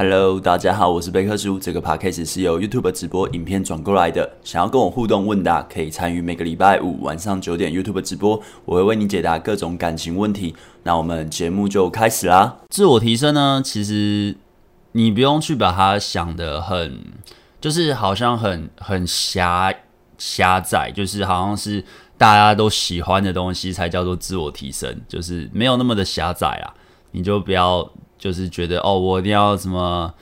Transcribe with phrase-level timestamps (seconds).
[0.00, 1.58] Hello，大家好，我是贝克叔。
[1.58, 4.30] 这个 podcast 是由 YouTube 直播影片转过来的。
[4.44, 10.54] 想要跟我互动问答，可以参与每个礼拜五晚上九点 YouTube 直播，我会为你解答各种感情问题。
[10.84, 12.58] 那我们节目就开始啦。
[12.68, 14.36] 自我提升呢，其实
[14.92, 17.00] 你不用去把它想得很，
[17.60, 19.74] 就是好像很很狭
[20.16, 21.84] 狭窄，就是好像是
[22.16, 26.72] 大家都喜欢的东西才叫做自我提升，就是没有那么的狭窄啊。
[27.10, 27.90] 你就不要。
[28.18, 30.12] 就是觉得哦，我一定要什么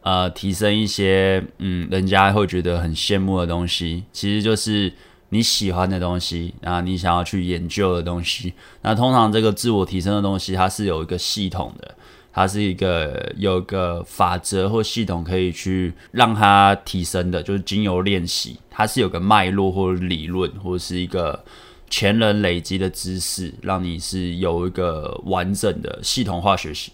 [0.00, 4.92] 呃，提升一些嗯，人家会觉得很羡慕的东西，其实就是
[5.28, 8.52] 你喜欢的东西啊，你想要去研究的东西。
[8.82, 11.94] 那通常这个自我提升的东西，它是有一个系统的，
[12.32, 21.44] 它是一个有一个法则或系统可以去让它提升的，就是经由练习，它是有个脉络或者理论，或者是一个
[21.88, 26.90] 前人累积的知识，让你是有一个完整的系统化学习。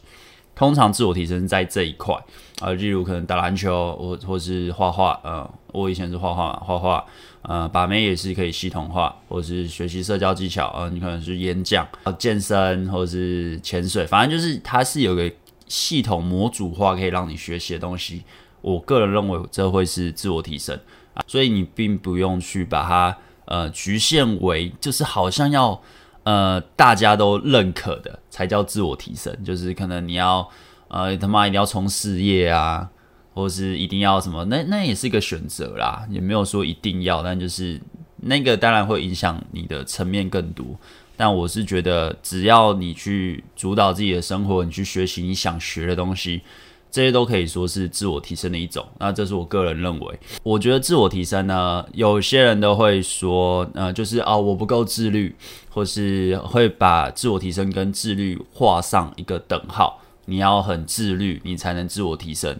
[0.58, 2.12] 通常自我提升在这一块
[2.58, 7.04] 啊、呃，例如可能打篮球，或或是画画，呃，我以前是画画，画画，
[7.42, 11.86] 呃，把妹也是可以系统化，或是学习社交技巧，呃，你可能是演讲、
[12.18, 15.30] 健身，或是潜水，反正就是它是有个
[15.68, 18.24] 系统模组化可以让你学习的东西。
[18.60, 20.76] 我个人认为这会是自我提升
[21.14, 25.80] 啊，所以你并不用去把它呃局限为，就是好像要。
[26.28, 30.46] 呃，大家都认可的才叫自我提升，就是可能你要
[30.88, 32.86] 呃他妈一定要冲事业啊，
[33.32, 37.80] 或是一定要什么，那那也是一个选择啦，也没有说一定要，但就是
[38.16, 40.66] 那个当然会影响你的层面更多。
[41.16, 46.42] 但我是觉得，只要你去主导自己的生活，你去学习你想学的东西。
[46.90, 50.20] 这些都可以说是自我提升的一种，那这是我个人认为。
[50.42, 55.34] 我觉得自我提升呢，有些人都会说，呃，就是啊，我不够自律，
[55.68, 60.00] 或是会把自我提升跟自律画上一个等号。
[60.24, 62.58] 你要很自律，你才能自我提升。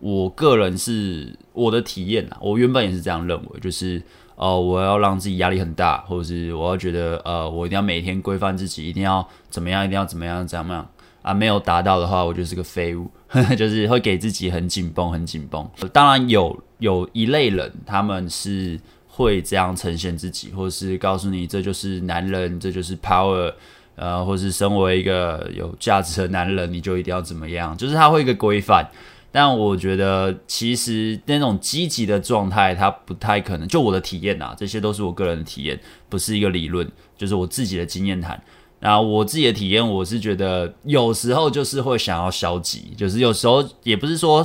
[0.00, 4.02] 我个人是我的体验啊，我原本也是这样认为，就是
[4.36, 10.88] 呃，我要让自己压力很大，或者是我要觉得呃，我一定要每天规范自己，一定要怎么样，一定要怎么样，怎么样。
[11.24, 13.10] 啊，没有达到的话，我就是个废物，
[13.56, 15.66] 就是会给自己很紧绷，很紧绷。
[15.90, 23.50] 当然有有一类人，他们是会这样呈现自己，或是告诉你这就是男人，这就是 power，
[23.96, 28.86] 呃，或是身为一个有价值的男人，你就一定要怎么样，就是他会一个规范。
[29.32, 33.66] 但我觉得其实那种积极的状态，他不太可能。
[33.66, 35.80] 就我的体验啊，这些都是我个人的体验，
[36.10, 36.86] 不是一个理论，
[37.16, 38.40] 就是我自己的经验谈。
[38.84, 44.44] 那我自己的体验，我是觉得有时候就是会想要消极，就是有时候也不是说，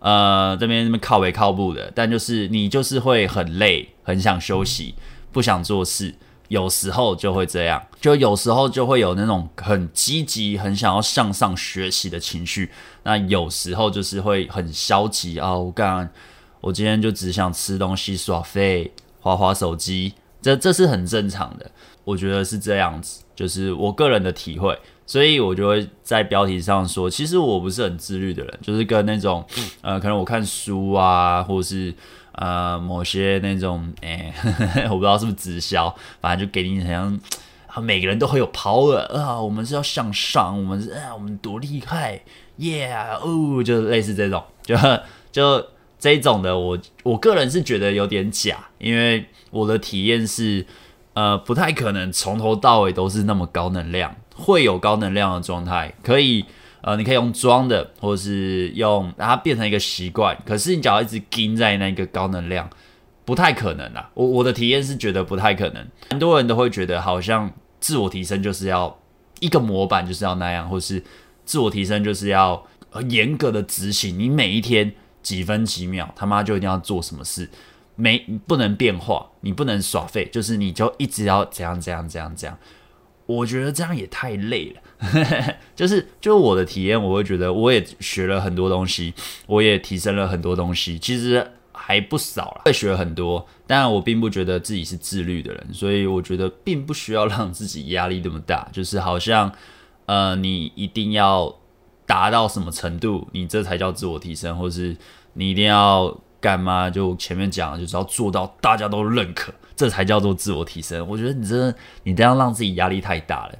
[0.00, 4.96] 呃，这边这边靠北靠步的，但就是你就是会很累，很想休息，
[5.30, 6.12] 不想做事，
[6.48, 12.72] 有时候就会这样，就有时候就会有那种很积极、很想要向上学习的情绪，
[13.04, 16.10] 那有时候就是会很消极啊，我干，
[16.60, 21.70] 我今天就只想吃东西、耍废、滑滑手机，这这是很正常的，
[22.02, 23.22] 我觉得是这样子。
[23.38, 24.76] 就是我个人的体会，
[25.06, 29.46] 所以我就会在标题上说，其实我不是很自律的人，就是跟那种，
[29.80, 31.94] 呃，可能我看书啊，或者是
[32.32, 34.34] 呃某些那种，哎、
[34.74, 37.20] 欸， 我不知道是不是直销，反正就给你好像，
[37.80, 42.20] 每个人都很有 power 啊，我们是要向上，我们是啊，我们多厉害
[42.58, 44.74] ，yeah，哦，就是类似这种，就
[45.30, 45.64] 就
[45.96, 50.66] 这种的，我我个人是觉得有点假，因为我的体验是。
[51.18, 56.44] 呃，不太可能从头到尾都是那么高能量，会有高能量的状态，可以，
[56.80, 60.38] 呃，你可以用装的，或者是用让它变成一个习惯。
[60.46, 62.70] 可是你只要一直盯在那个高能量，
[63.24, 64.08] 不太可能啦。
[64.14, 68.96] 我我的体验是觉得不太可能，很多人都会觉得好像自我提升就是要
[69.40, 71.02] 一个模板，就是要那样，或是
[71.44, 72.64] 自我提升就是要
[73.08, 77.50] 严格的执行，你每一天几分几秒，他妈就一定要做什么事。
[78.00, 78.16] 没
[78.46, 82.56] 不能变化，你不能耍废，就是你就一直要怎样怎样怎样怎样。
[83.26, 89.12] 我觉得这样也太累了， 就是就我的体验，我会觉得我也学了很多东西，
[89.48, 93.44] 我也提升了很多东西，其实还不少了，会学很多。
[93.66, 99.52] 但我并不觉得自己是自律的人，所以我觉得并不需要让自己压力那么大，就是好像
[100.06, 101.52] 呃，你一定要
[102.06, 104.96] 达到什么程度，你这才叫自我提升，或是
[105.32, 106.16] 你一定要。
[106.40, 106.88] 干嘛？
[106.88, 111.06] 就前面讲，就是要做到大家都认可，这才叫做自我提升。
[111.08, 111.74] 我觉得你真的，
[112.04, 113.54] 你这样让自己压力太大了。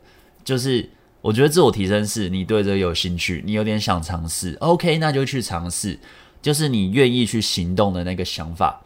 [0.44, 0.88] 就是
[1.20, 5.98] 我觉得自我提升是你对这有兴趣，你有点想尝试，OK，那就去尝试。
[6.40, 8.80] 就是你愿意去行动的那个想法，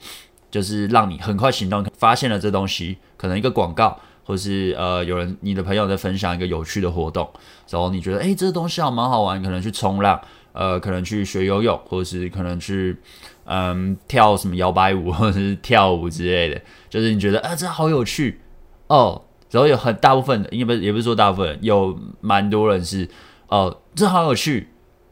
[0.50, 7.30] 就是让你很快行动，发现了这东西，可能一个广告，或是呃有人你的朋友在分享一个有趣的活动，
[7.68, 10.18] 然后你觉得诶，这个东西还蛮好玩，可能去冲浪。
[10.54, 12.94] 呃，可能去学游泳，或是可能去
[13.44, 18.40] 嗯跳什么摇摆舞， 或者是跳舞之类的，就是你觉得啊，这好有趣
[18.88, 19.22] 哦。
[19.50, 23.06] 然后有很大部分，应该不是也不是说大部分，有蛮多人是
[23.48, 24.68] 哦，这好有趣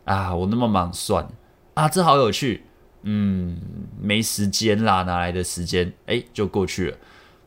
[0.07, 1.29] 啊，我那么忙算
[1.75, 2.65] 啊，这好有趣，
[3.03, 3.59] 嗯，
[4.01, 5.93] 没时间啦，哪来的时间？
[6.07, 6.97] 诶，就过去了。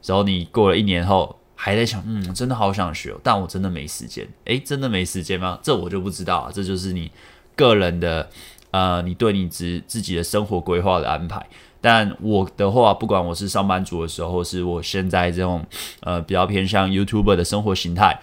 [0.05, 4.27] 然后你过了一年后，还在想，嗯，真的好想学，但我真的没时间。
[4.45, 5.57] 诶，真的没时间吗？
[5.63, 7.11] 这我就不知道，这就是你
[7.55, 8.29] 个人的，
[8.73, 11.45] 呃，你对你自自己的生活规划的安排。
[11.79, 15.63] 但我的话，不管我是上班族的时候，是我现在这种
[15.99, 18.19] 呃比较偏向 YouTuber 的生活形态，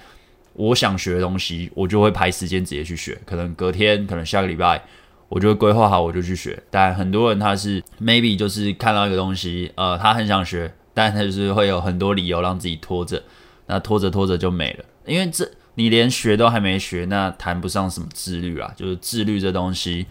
[0.55, 3.21] 我想学的东西，我就会排时间直接去学。
[3.27, 4.83] 可能隔天，可能下个礼拜，
[5.29, 6.61] 我就会规划好，我就去学。
[6.71, 13.23] 但很多人他是 maybe 就是看到一个东西，呃，他很想学，但他就是会有很多理由让自己拖着，
[13.67, 14.85] 那拖着拖着就没了。
[15.05, 20.07] 因为这你连学都还没学，那谈不上什么自律啊，就是自律这东西。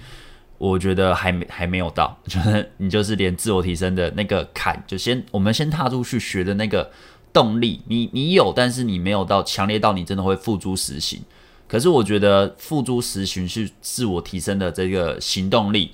[0.60, 6.92] 我觉得还没还没有到， 就是你就是连自我提升的那个坎，就先我们先踏出去学的那个
[7.34, 11.22] 动力，你你有，但是你没有到强烈到你真的会付诸实行。
[11.66, 15.92] 可是我觉得付诸实行是自我提升的这个行动力，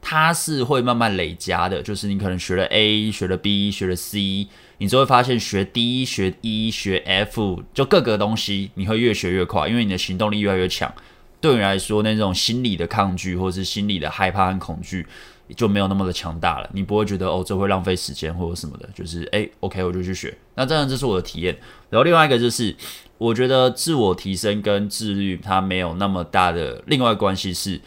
[0.00, 1.82] 它是会慢慢累加的。
[1.82, 4.46] 就是你可能学了 A，学了 B，学了 C，
[4.78, 10.94] 你就会发现学 D、学 E、学 F，就各个东西你会越学越快，因为你的行动力越来越强。
[11.40, 15.06] 对你来说，那种心理的抗拒或是心理的害怕和恐惧
[15.54, 16.68] 就没有那么的强大了。
[16.72, 20.36] 你不会觉得哦，这会浪费时间或者什么的，就是诶 OK 我就去学。
[20.54, 21.56] 那当然这是我的体验。
[21.90, 22.74] 然后另外一个就是，
[23.18, 27.80] 我觉得自我提升跟自律它没有那么大的另外关系是，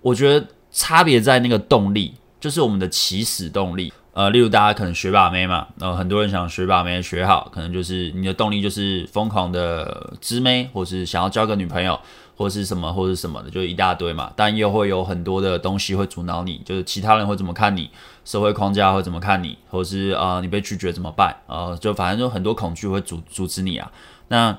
[0.00, 3.92] 我觉得差别在那个动力，就是我们的起始动力。
[4.12, 11.98] 呃，例如大家可能学把妹嘛，然后很多人想学把妹学好，可能就是你的动力就是疯狂的织妹，或是想要交个女朋友。
[12.40, 14.32] 或是什么，或是什么的，就一大堆嘛。
[14.34, 17.90] 但又会有很多的东西会阻挠你，就是其他人会怎么看你，
[18.24, 21.36] 社会框架会怎么看你，或是啊、你被拒绝怎么办？
[21.46, 23.92] 呃，就反正就很多恐惧会阻阻止你啊。
[24.28, 24.56] 那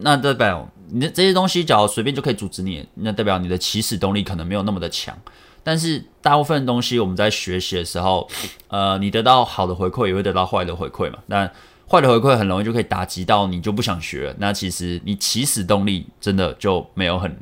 [0.00, 5.16] 那代表你的这些东西，只要随便就可以阻止你，那代表你的起始动力可能没有那么的强。
[5.62, 8.28] 但是大部分东西我们在学习的时候，
[8.68, 11.20] 呃，你得到好的回馈，也会得到坏的回馈嘛。
[11.26, 11.50] 但
[11.86, 14.34] 坏的回馈很容易就可以打击到你，就不想学了。
[14.38, 17.38] 那其实你起始动力真的就没有很，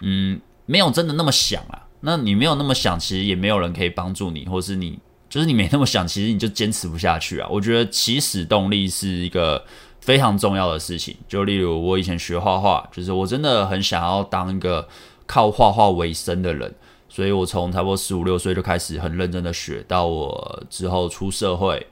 [0.00, 1.86] 嗯，没有真的那么想啊。
[2.00, 4.98] 那你没有那么想，其实也没有人可以帮助你，或是你
[5.28, 7.48] 就是你没那么想，其实你就坚持不下去啊。
[7.50, 9.64] 我觉得起始动力是一个
[10.00, 11.16] 非常重要的事情。
[11.28, 14.86] 就例如我以前学画画，就是我真的很想要当一个
[15.26, 16.74] 靠画画为生的人，
[17.08, 21.86] 所以我从差不多十五六岁就开始很认真的学，到我之后出社会。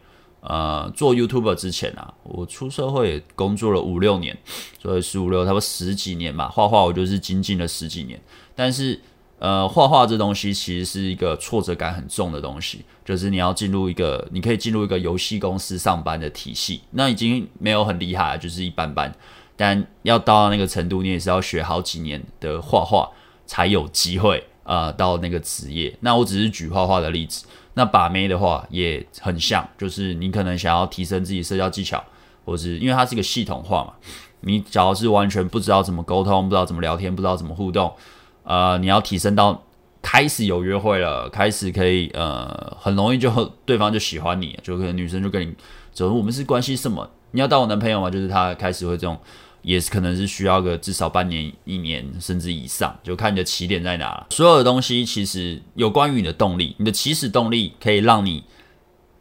[0.49, 4.37] 呃，做 YouTuber 之前啊，我出社会工作了五六年，
[4.81, 6.49] 所以十五六，差不多十几年嘛。
[6.49, 8.21] 画画我就是精进了十几年，
[8.55, 9.01] 但是
[9.39, 19.13] 呃，画画这东西其实是一个挫折感很重的东西，就是你要进入一个，你可以进入一个游戏公司上班的体系，那已经没有很厉害，就是一般般。
[19.57, 23.11] 但要到那个程度，你也是要学好几年的画画
[23.47, 25.97] 才有机会呃到那个职业。
[26.01, 27.45] 那我只是举画画的例子。
[27.79, 32.03] 那把妹的话也很像，就是你可能想要提升自己社交技巧，
[32.43, 33.93] 或是因为它是一个系统化嘛，
[34.41, 37.93] 你假如是完全不知道怎么沟通，不知道怎么聊天，不知道怎么互动，
[38.45, 39.63] 呃，你要提升到
[40.01, 43.31] 开始有约会了，开始可以呃，很容易就
[43.67, 45.55] 对方就喜欢你，就可能女生就跟你
[45.93, 47.11] 走，我们是关系什么？
[47.33, 48.09] 你要当我男朋友吗？
[48.09, 49.19] 就是他开始会这种。
[49.67, 54.29] 也是可能是需要个至少半年、一年甚至以上，就看你的起点在哪了。
[54.31, 58.45] 所有的东西其实有关于你的动力，你的起始动力可以让你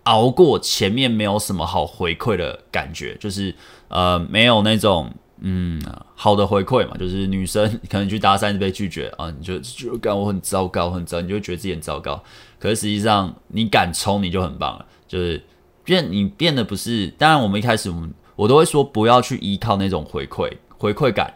[0.03, 3.55] 熬过前面没有什么好回馈的感觉，就是
[3.87, 5.81] 呃没有那种嗯
[6.13, 12.23] 好的回馈嘛，就是女生可能去搭讪被拒绝啊，你就就感我很糟糕，很糟，你就觉得自己很糟糕。
[12.59, 15.43] 可是实际上你敢冲，你就很棒了，就是
[15.83, 18.13] 变你变得不是，当然我们一开始我们。
[18.35, 21.33] 我都会说不要去依靠那种回馈回馈感，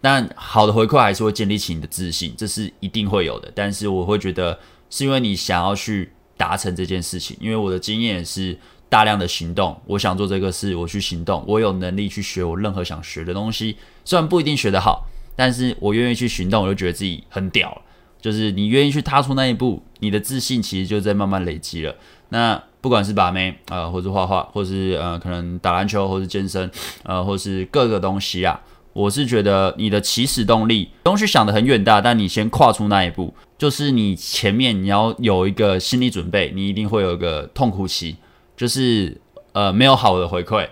[0.00, 3.50] 但好的回馈还是会建立起你的自信，这是一定会有的。
[3.54, 8.56] 但是我会觉得是因为你想要去达成这件事情，因为我的经验是
[8.88, 9.76] 大量的行动。
[9.86, 17.82] 我想做这个事，我去行动，我有能力去学我任何想学的东西，虽然不一定学得好，但是我愿意去行动，我就觉得自己很屌。
[18.18, 21.94] 就是你愿意去踏出那一步，你的自信其实就在慢慢累积了。
[22.30, 26.70] 那不管是把妹啊、或是画画，或是呃，可能打篮球，或是健身，
[27.02, 28.60] 呃，或是各个东西啊，
[28.92, 38.16] 我是觉得你的起始动力，不用去想得很远大，但你先跨出那一步，就是你前面你要有一个心理准备，你一定会有一个痛苦期，
[38.56, 39.20] 就是
[39.52, 40.68] 呃，没有好的回馈，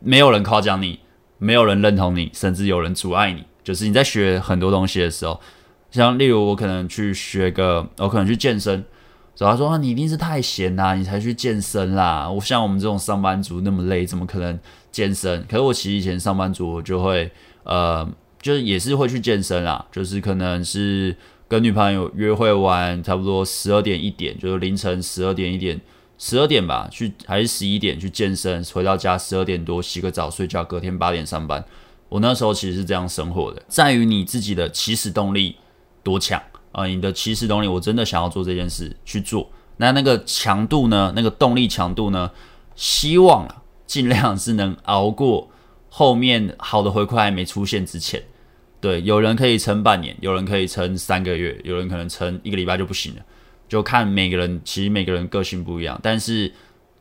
[0.00, 0.98] 没有人夸奖你，
[1.38, 5.40] 没有人认同你，甚至有人阻碍你，就是你在学很多东西的时候。
[5.90, 8.84] 像例如我可能去学个，我可能去健身，
[9.36, 12.30] 然后他说啊，你一定是太闲啦，你才去健身啦。
[12.30, 14.58] 我像我们这种上班族那么累，怎么可能
[14.92, 15.44] 健身？
[15.48, 17.30] 可是我其实以前上班族，我就会
[17.64, 18.08] 呃，
[18.40, 21.16] 就是也是会去健身啦，就是可能是
[21.48, 25.80] 跟女朋友约会完，差不多十二点一点，就是凌晨十二点一点，
[26.16, 31.64] 十二点吧，去还是十一点去健身，回到家十二点多洗个澡睡觉，隔天八点上班。
[32.08, 35.56] 我那时候其实是这样生活的，在于你自己的起始动力。
[36.04, 36.38] 多强、
[36.74, 36.88] 呃！
[36.88, 39.48] 你的起始动力，我真的想要做这件事去做。
[39.76, 41.12] 那那个强度呢？
[41.14, 42.30] 那个动力强度呢？
[42.74, 45.48] 希望啊，尽量是能熬过
[45.88, 48.22] 后面好的回馈还没出现之前。
[48.80, 53.22] 对，有人可以撑半年，有人可以撑三个月，有人可能撑一个礼拜就不行了，
[53.68, 54.60] 就看每个人。
[54.64, 55.98] 其实每个人个性不一样。
[56.02, 56.52] 但是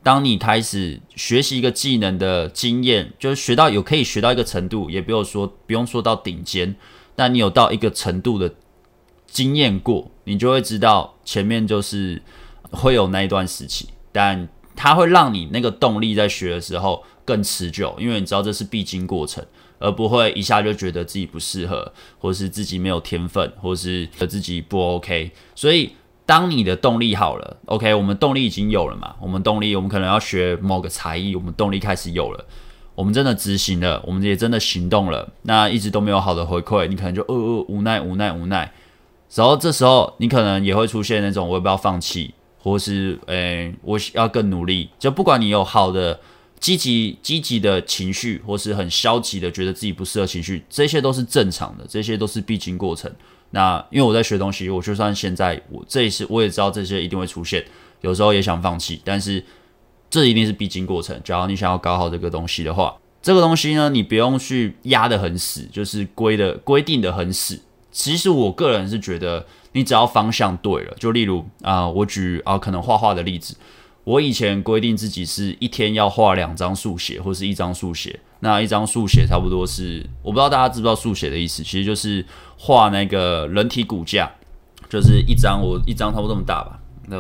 [0.04, 6.76] 当你开始学习一个技能的经验，就是学到有可以学到一个程度，也不用说不用说到顶尖，
[7.16, 8.54] 但你有到一个程度的。
[9.34, 12.22] 经验过，你就会知道前面就是
[12.70, 19.44] 会有那一段时期，但它会让你那个动力在学的时候更持久，因为你知道这是必经过程，
[19.80, 25.32] 而不会一下就觉得自己不适合，或是自己没有天分，或是自己不 OK。
[25.56, 25.94] 所以，
[26.28, 29.16] 当你的动力好了，OK，我们动力已经有了嘛？
[29.20, 32.46] 我们动力，我们可能要学某个才艺，我们动力开始有了，
[32.94, 38.72] 我们真的执行了，我们也真的行动了，那一直都没有好的回馈，你可能就呃呃无奈无奈无奈。
[39.36, 44.90] 然后这时候你可能也会出现那种我也不要放弃，或是诶、我要更努力。
[45.00, 46.20] 就不管你有好的
[46.60, 53.12] 积极积极的情绪，或是很消极的觉得自己不适合情绪，这些都是正常的，这些都是必经过程。
[53.50, 57.66] 那因为我在学东西，我就算现在我这一次我也知道这些一定会出现，
[58.02, 59.44] 有时候也想放弃，但是
[60.10, 61.20] 这一定是必经过程。
[61.24, 67.60] 假如你想要搞好这个东西的话，这个东西呢，你不用去压得很死，就是规的规定得很死。
[67.94, 73.56] 其实我个人是觉得，你只要方向对了，就例如啊、我举啊可能画画的例子，
[74.04, 82.26] 我以前规定自己是一天要画两张速写或是一张速写，那一张速写差不多是，我不知道大家知不知道速写的意思，其实就是
[82.58, 84.30] 画那个人体骨架，
[84.90, 87.18] 就是一张我一张差不多这么大吧，那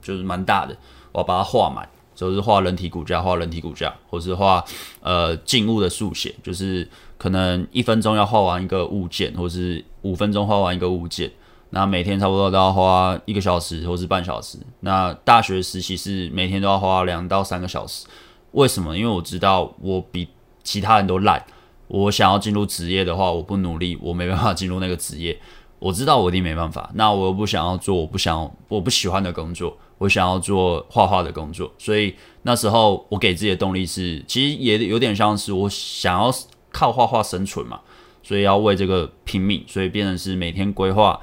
[0.00, 0.76] 就是蛮大的，
[1.10, 1.88] 我把它画满。
[2.14, 4.62] 就是画人体骨架，画人体骨架，或是画
[5.00, 6.88] 呃静物的速写，就是
[7.22, 11.30] 可能一分钟要画完一个物件，或是五分钟画完一个物件。
[11.70, 14.58] 那每天差不多都要花一个小时，或是半小时。
[14.80, 18.08] 那大学实习是每天都要花两到三个小时。
[18.50, 18.98] 为什么？
[18.98, 20.26] 因为我知道我比
[20.64, 21.40] 其他人都烂。
[21.86, 25.38] 我想要进入职业的话，我不努力，我没办法进入那个职业。
[25.78, 26.90] 我知道我一定没办法。
[26.94, 29.78] 那我又不想要做我不想我不喜欢的工作。
[29.98, 32.12] 我想要做画画的工作，所以
[32.42, 36.28] 那时候我给自己的动力是，其实也有点像是我想要
[36.72, 37.80] 靠画画生存嘛，
[38.22, 41.20] 所以要为这个拼命，所以变成是每天规划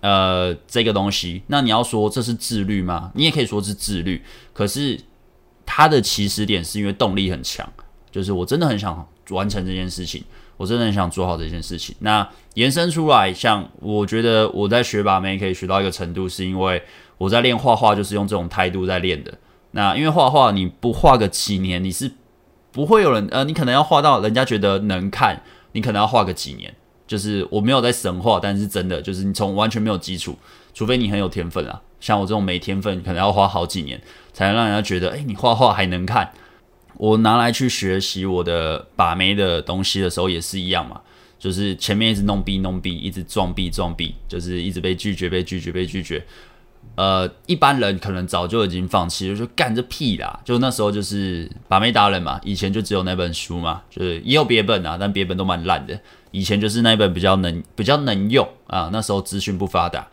[0.00, 1.42] 呃这个东西。
[1.46, 3.10] 那你要说这是自律吗？
[3.14, 5.00] 你也可以说是自律，可是
[5.64, 7.66] 它的起始点是因为动力很强，
[8.10, 10.22] 就是我真的很想完成这件事情，
[10.56, 11.96] 我真的很想做好这件事情。
[12.00, 16.82] 那延伸出来，像我觉得我在学把妹可以学到一个程度，是因为。
[17.20, 19.30] 我在练画画，就是用这种态度在练的。
[19.72, 22.10] 那因为画画，你不画个几年，你是
[22.72, 26.74] 不会有人呃，你可能要画到人家觉得能看，你可能要画个几年。
[27.06, 30.38] 就是我没有在神话，但是真的就是你从完全没有基础，
[30.72, 34.00] 除非你很有天分啊，像我这种没天分，可能要花好几年
[34.32, 36.32] 才能让人家觉得，诶，你画画还能看。
[36.96, 41.00] 我拿来去学习我的把妹的东西的时候也是一样嘛，
[41.36, 46.24] 就是前面一直弄逼弄逼一直撞逼撞逼就是一直被拒绝被拒绝被拒绝。
[46.96, 50.38] 呃，一般人可能早就已经放弃了，就干这屁啦！
[50.44, 55.98] 就那时候就是把妹达人嘛，以前就只有那本书嘛，就是也有别本啊，但别本都蛮烂的。
[56.30, 60.06] 以前就是那本比较能比较能用啊，那时候资讯不发达，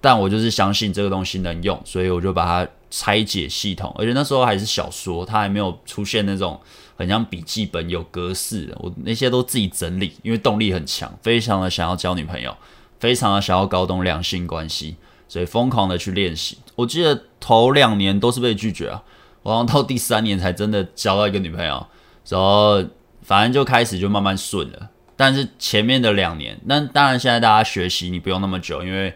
[0.00, 3.94] 但我就是相信这个东西能用，所以我就把它拆解系统。
[3.96, 6.60] 而且那时候还是小说，它还没有出现那种
[6.96, 12.56] 很像笔记本有格式的，我那些都自己整理，因为动力很强，非常的想要交女朋友，
[12.98, 14.96] 非常的想要搞懂两性关系。
[15.26, 19.02] 所以疯狂的去练习，我记得头两年都是被拒绝啊，
[19.42, 21.86] 我好像到第三年才真的交到一个女朋友，
[22.28, 22.84] 然后
[23.22, 24.90] 反正就开始就慢慢顺了。
[25.16, 29.14] 但是前面的两年，那当然现在大家学习你不用那么久，因为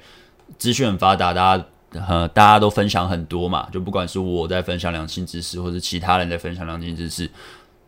[0.58, 7.30] 资讯很发达，大家呃大家都分享很多嘛，就不管是我在分享两性知识，或者其他人在分享两性知识，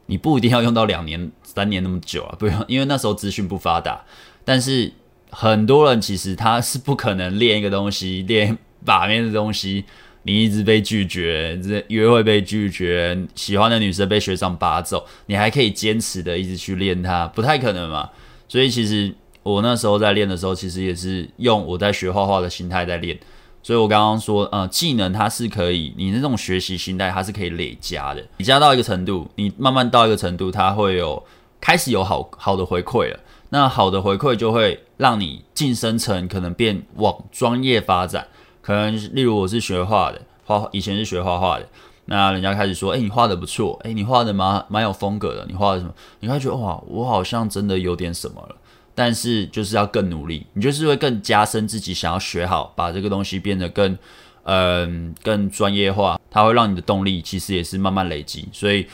[0.06, 4.04] 你不一定要用到两年三年那么久啊，不用，因为那时候资讯不发达，
[4.44, 4.92] 但是。
[5.30, 9.84] 很多人其实他是不可能练一个东西，练把面的东西，
[10.22, 18.10] 你一直被拒绝，这约会被拒绝，喜欢的女生被学长拔走，你还可以坚持的一直去练它，不太可能嘛。
[18.48, 23.18] 所以其实我那时候在练的时候，其实也是用我在学画画的心态在练。
[23.62, 31.22] 所以我刚刚说，呃，技能它是可以，你那种学习心态它是可以累加的，累加到一个程度，你慢慢到一个程度，它会有
[31.60, 33.20] 开始有好好的回馈了。
[33.50, 38.26] 那好的回馈就会让你晋升成可能变往专业发展。
[38.62, 41.68] 可能例如我是学画的，画以前是学画画的，
[42.06, 45.94] 那人家开始说，哎，你画的不错，哎，你画的蛮蛮有风格的，你画的什么？
[46.20, 48.56] 你会觉得哇，我好像真的有点什么了。
[48.94, 53.96] 但是就是要更努力，你就是会更加深自己想要学好，把这个东西变得更，
[54.42, 56.20] 嗯，更专业化。
[56.30, 58.46] 它会让你的动力其实也是慢慢累积。
[58.52, 58.86] 所以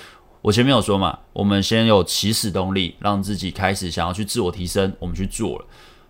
[0.47, 5.65] 我前面有说嘛，我们先有起始动力，让自己开始想要去自我提升，我们去做了。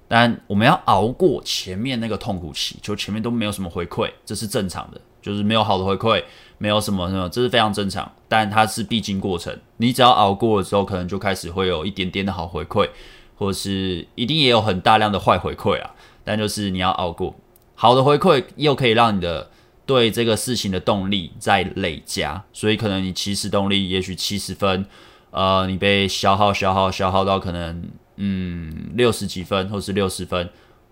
[0.06, 6.22] 但我们要熬过前面那个痛苦期，就前面都没有什么回馈，这是正常的，就是没有好的回馈，
[6.58, 8.12] 没有什么什么，这是非常正常。
[8.28, 12.90] 但它是必经过程，你只要熬过了之后，可能就开始会有一点点的好回馈。
[13.38, 17.34] 或是一定也有很大量的坏回馈啊，但就是你要熬过
[17.74, 19.50] 好的回馈，又可以让你的
[19.86, 24.84] 对这个事情的动力在累加，所以可能你起始动力也许七十分，
[25.30, 30.50] 呃，你被消耗消耗消耗到可能嗯六十几分或是六十分，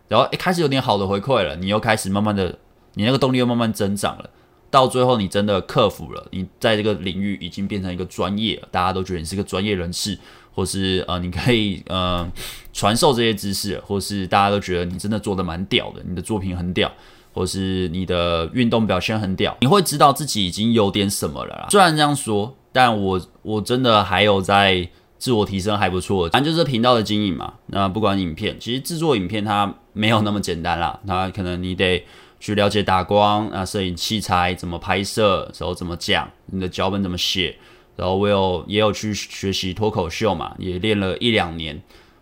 [0.09, 2.57] 然后一开始有点好的回馈了，你又开始慢慢的，
[2.95, 4.31] 你那个动力又慢慢增长了，
[4.71, 10.19] 到最后你真的克服了，你在这个领域已经变成一个专业了，大家都觉得你是个专业人士。
[10.57, 12.25] 或是呃，你可以呃
[12.73, 16.89] 传授这些知识，或是大家都觉得你真的做得蛮屌的，你的作品很屌，
[17.35, 21.67] 或是你的运动表现很屌，你会知道自己已经有点什么了啦。
[21.69, 24.89] 虽然这样说，但我我真的还有在
[25.19, 26.29] 自我提升，还不错。
[26.31, 27.55] 反正就是频道的经营嘛。
[27.67, 31.01] 那不管影片，其实制作影片它没有那么简单啦。
[31.07, 32.05] 它可能你得
[32.39, 37.57] 去了解打光啊，摄影器材怎么拍摄，然后怎么讲，你的脚本怎么写。
[37.97, 41.81] 然后我有也有去学习脱口秀嘛，也练了一两年。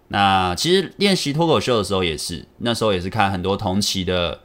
[0.09, 4.39] 那其实练习脱口秀的时候也是，那时候也是看很多同期的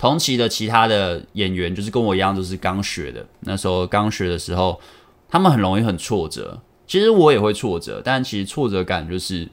[0.00, 3.26] 同期的其他的演员，就是跟我一样都是刚学的。
[3.40, 4.80] 那时候刚学的时候，
[5.28, 6.58] 他们很容易很挫折。
[6.86, 9.46] 其实我也会挫折，但其实挫折感就是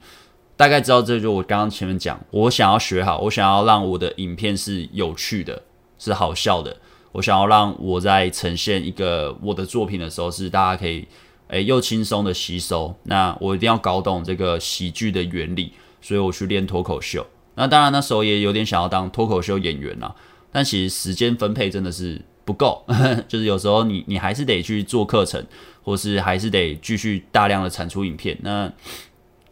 [0.56, 5.62] 大概知道，这就我刚刚前面讲，我想要学好，我想要让我的影片是有趣的，
[5.98, 6.74] 是好笑的。
[7.12, 11.06] 我想要让我在呈现一个我的作品的时候，是大家可以
[11.48, 12.94] 诶、又轻松的吸收。
[13.02, 17.26] 那我一定要搞懂这个喜剧的原理，所以我去练脱口秀。
[17.56, 20.14] 那当然那时候也有点想要当脱口秀演员啦，
[20.52, 22.84] 但其实时间分配真的是不够，
[23.28, 25.44] 就是有时候你你还是得去做课程，
[25.82, 28.38] 或是还是得继续大量的产出影片。
[28.42, 28.72] 那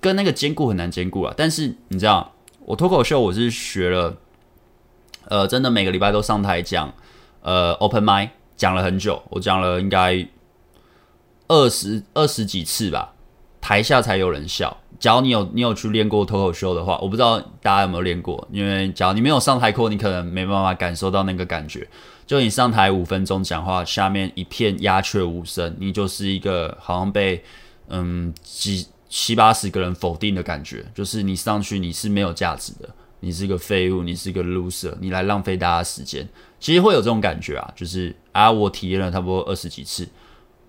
[0.00, 1.34] 跟那个兼顾很难兼顾啊。
[1.36, 4.16] 但是你知道，我脱口秀我是学了，
[5.28, 6.92] 呃，真的每个礼拜都上台讲。
[7.42, 10.26] 呃，open mic 讲了很久，我讲了应该
[11.46, 13.14] 二十二十几次吧，
[13.66, 14.76] 台下才有人笑。
[15.00, 21.84] 假如你有你有去练过脱口秀的话，我不知道大家有没有练过，因为假如你没有上台过，你可能没办法感受到那个感觉。
[22.28, 27.42] 就你上台五分钟讲话，下面一片鸦雀无声，你就是一个好像被
[27.88, 32.88] 嗯几七八十个人否定的感觉，就是你上去你是没有价值的。
[33.18, 36.28] 你是个废物，你是个 loser，你来浪费大家时间，
[36.60, 40.06] 其实会有这种感觉啊，就是啊，我体验了差不多二十几次，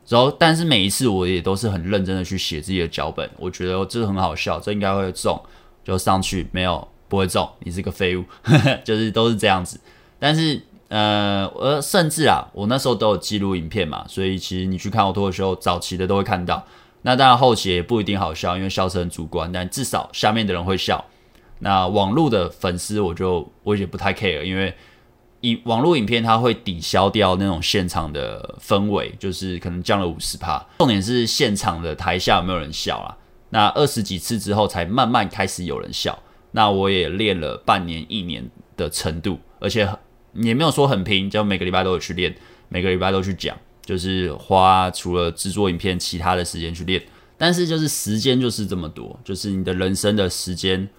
[0.08, 5.42] 然后但是每一次我也都是很认真的去写自己的脚本，我觉得这很好笑，这应该会中，
[5.84, 8.24] 就上去没有不会中，你是个废物，
[8.86, 9.80] 就是都是这样子。
[10.18, 16.66] 但是呃，我甚至啊，我那时候都有记录影片嘛，所以其实你去看我脱的时候早期的都会看到，
[17.02, 21.04] 那当然后期也不一定好笑，因为笑是很主观，但至少下面的人会笑。
[21.60, 24.74] 那网络的粉丝，我就我也不太 care，因为
[25.48, 30.66] 以网络影片它会抵消掉那种现场的氛围，就是可能降了五十趴。
[30.80, 33.18] 重点是现场的台下有没有人笑啊？
[33.52, 36.18] 那二十几次之后才慢慢开始有人笑。
[36.52, 39.88] 那我也练了半年一年的程度，而且
[40.34, 42.36] 也没有说很拼，就每个礼拜都有去练，
[42.68, 43.56] 每个礼拜都去讲，
[43.86, 47.02] 就是花除了制作影片其他的时间去练。
[47.38, 50.90] 但是就是时间就是这么多，就是你的人生的时间。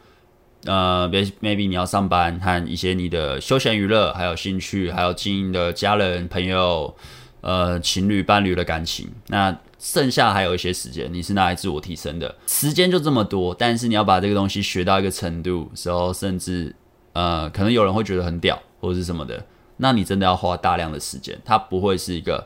[0.64, 1.08] 呃
[1.40, 6.94] ，maybe 你要上班，和一些你的休闲娱乐，还有兴趣，还有经营的家人、朋友，
[7.40, 12.34] 呃，情侣、伴侣的感情，那剩下还有一些时间，你是拿来自我提升的。
[12.48, 16.74] 时间就这么多，但是你要把这个东西学到一个程度时候，甚至
[17.12, 22.44] 呃，可能有人会觉得很屌，或者是什么的，那你真的要花大量的时间，它不会是一个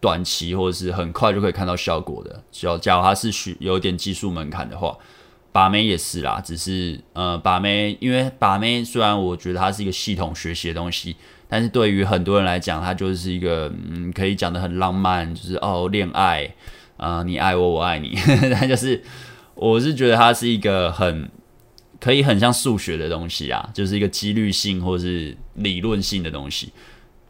[0.00, 2.42] 短期或者是很快就可以看到效果的。
[2.52, 4.94] 只要假如它是需有点技术门槛的话。
[5.54, 11.14] 把妹也是啦，只是呃，把妹，因为把妹虽然我觉得它是一个系统学习的东西，
[11.46, 16.52] 但是对于很多人来讲，它就是一个嗯，可以讲得很浪漫，就是哦，恋爱
[16.96, 18.16] 啊、你爱我，我爱你，
[18.50, 19.00] 但就是
[19.54, 21.30] 我是觉得它是一个很
[22.00, 26.72] 可以很像数学的东西啊，就是一个几率性或是理论性的东西。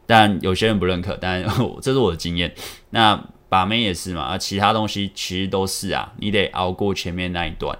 [0.07, 1.45] 但有些人不认可，但
[1.83, 2.55] 这是我的经验。
[2.89, 7.79] 那把妹也是嘛，啊，其他东西其实都是啊，你得熬过前面那一段，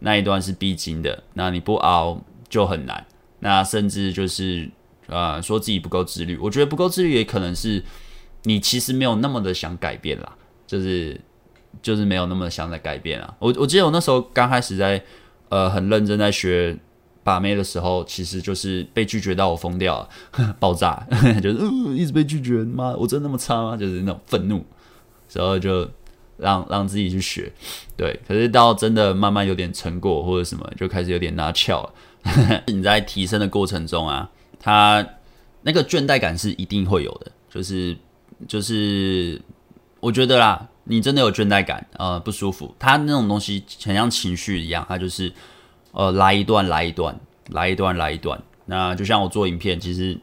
[0.00, 1.22] 那一段是必经的。
[1.34, 3.06] 那你不熬就很难。
[3.40, 4.68] 那甚至就是
[5.06, 7.82] 呃，说自己不够自律，我觉得不够自律也可能是
[8.42, 11.20] 你其实没有那么的想改变啦，就是
[11.80, 13.34] 就是没有那么想在改变啊。
[13.38, 15.02] 我我记得我那时候刚开始在
[15.48, 16.76] 呃很认真在学
[17.22, 21.06] 把妹的时候，其实就是被拒绝到我疯掉了， 爆炸，
[21.42, 21.58] 就是、
[21.94, 23.76] 一直被拒绝，妈，我真的那么差吗？
[23.76, 24.64] 就是那种愤怒。
[25.32, 25.88] 然后就
[26.38, 27.52] 让让自己去学，
[27.96, 28.18] 对。
[28.26, 32.62] 可是到真的慢慢有点成果或者什么，就开始有点拿翘了。
[32.66, 35.06] 你在提升的过程中啊，他
[35.62, 37.96] 那个倦怠感是一定会有的，就是
[38.46, 39.40] 就是
[40.00, 42.74] 我觉得啦，你真的有倦怠感，呃，不舒服。
[42.78, 45.32] 他那种东西很像情绪一样，他就是
[45.92, 47.18] 呃来一段来一段
[47.50, 48.40] 来一段来一段。
[48.66, 50.18] 那就像我做影片，其实。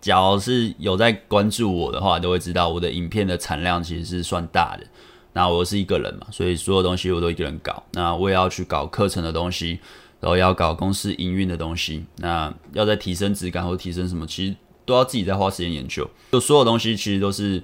[0.00, 4.86] 假如是有在关注我的话，都会知道我的影片的产量其实是算大的。
[5.32, 7.82] 那我是一个人嘛，所以所有东西我都一个人搞。
[7.92, 9.78] 那我也要去搞课程的东西，
[10.18, 12.04] 然后要搞公司营运的东西。
[12.16, 16.08] 那要再提升质感或提升什么，其实都要自己再花时间研究。
[16.32, 17.62] 就所有东西其实都是，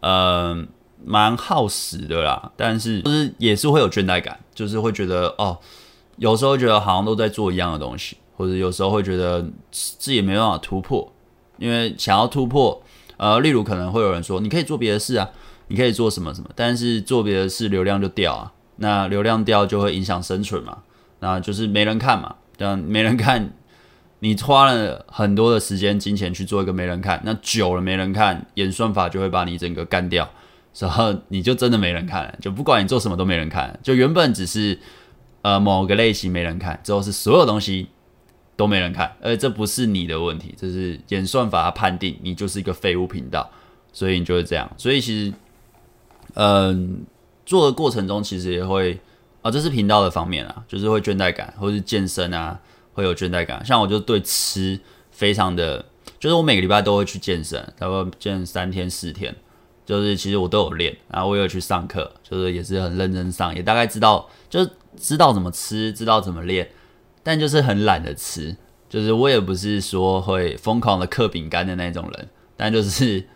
[0.00, 0.66] 呃，
[1.04, 2.52] 蛮耗时的啦。
[2.56, 5.56] 但是就是也是会有倦怠感，就是会觉得哦，
[6.16, 11.10] 有时候觉得好像都在做一样的东西，或者有时候会觉得自己没办法突破。
[11.56, 12.82] 因为想要突破，
[13.16, 15.30] 呃，例如可能会有人说，你可以做别的事啊，
[15.74, 20.78] 你可以做什么什么，但是做别的事流量就掉啊，那流量掉就会影响生存嘛，
[21.18, 23.52] 那就是没人看嘛，这样没人看，
[24.20, 30.30] 你花了很多的时间金钱去做一个没人看，那久了没人看，演算法就会把你整个干掉，
[30.78, 34.78] 然后 你就真的没人看了，就不管你做什么都没人看，就原本只是
[35.42, 37.88] 呃某个类型没人看，之后是所有东西。
[38.56, 43.50] 都没人看，而这不是你的问题，这是演算法判定你就是一个废物频道，
[43.92, 44.70] 所以你就是这样。
[44.76, 45.32] 所以其实，
[46.34, 47.04] 嗯，
[47.44, 48.98] 做的过程中其实也会
[49.42, 52.58] 啊，这是频道的方面啊，就是会倦怠感，或是健身啊
[52.92, 53.64] 会有倦怠感。
[53.64, 54.78] 像我就对吃
[55.10, 55.84] 非常的，
[56.18, 59.34] 就是我每个礼拜都会去健身，差不多健三天四天，
[59.86, 66.68] 就是其实我都有练，然后我有去上课，就是也是很认真上，也大概知道，就是知道怎么吃，知道怎么练。
[67.26, 68.54] 但就是很懒得吃，
[68.86, 73.26] 就是我也不是说会疯狂的嗑饼干的那种人，但就是，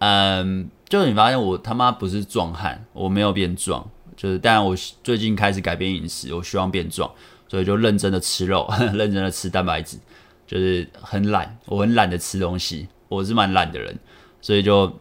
[0.00, 7.10] 嗯，就你发现我他妈不是壮汉，我没有变壮，就是，但我最近开始改变饮食，我希望变壮，
[7.48, 9.98] 所以就认真的吃肉， 认真的吃蛋白质，
[10.46, 13.98] 就是很懒，我很懒得吃东西，我是蛮懒的人，
[14.40, 14.92] 所以就，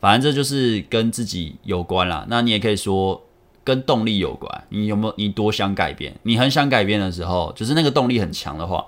[0.00, 2.26] 反正这就是跟自己有关啦。
[2.28, 3.24] 那你也可以说。
[3.64, 5.14] 跟动力有关，你有没有？
[5.18, 6.18] 你多想改变？
[6.22, 8.82] 你很想改变的时候，就是那个动力很强的话，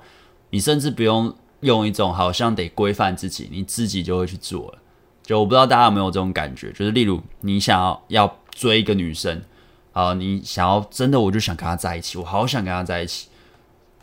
[0.49, 4.79] 你甚至不用用一种好像得规范自己，你自己就会去做了。
[5.31, 9.41] 就我不知道大家有没有这种感觉，就是例如你想要要追一个女生，
[9.93, 13.29] 啊，你想要真的我就想跟她在一起，我好想跟她在一起，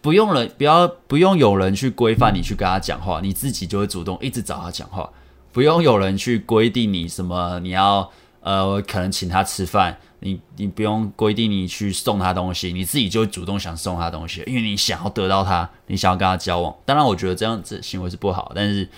[0.02, 5.10] 不用人，不要不用有人去规范你去跟她讲话，你自己就会主动一直找她讲话，
[5.52, 8.10] 不用有人去规定你什么，你要
[8.40, 9.98] 呃可能请她吃饭。
[10.20, 16.74] 你你不用规定你去送她东西，你自己就会主动想送她东西，因为你想要得到她，你想要跟她交往。
[16.86, 18.90] 当然，我觉得这样子行为是不好，但是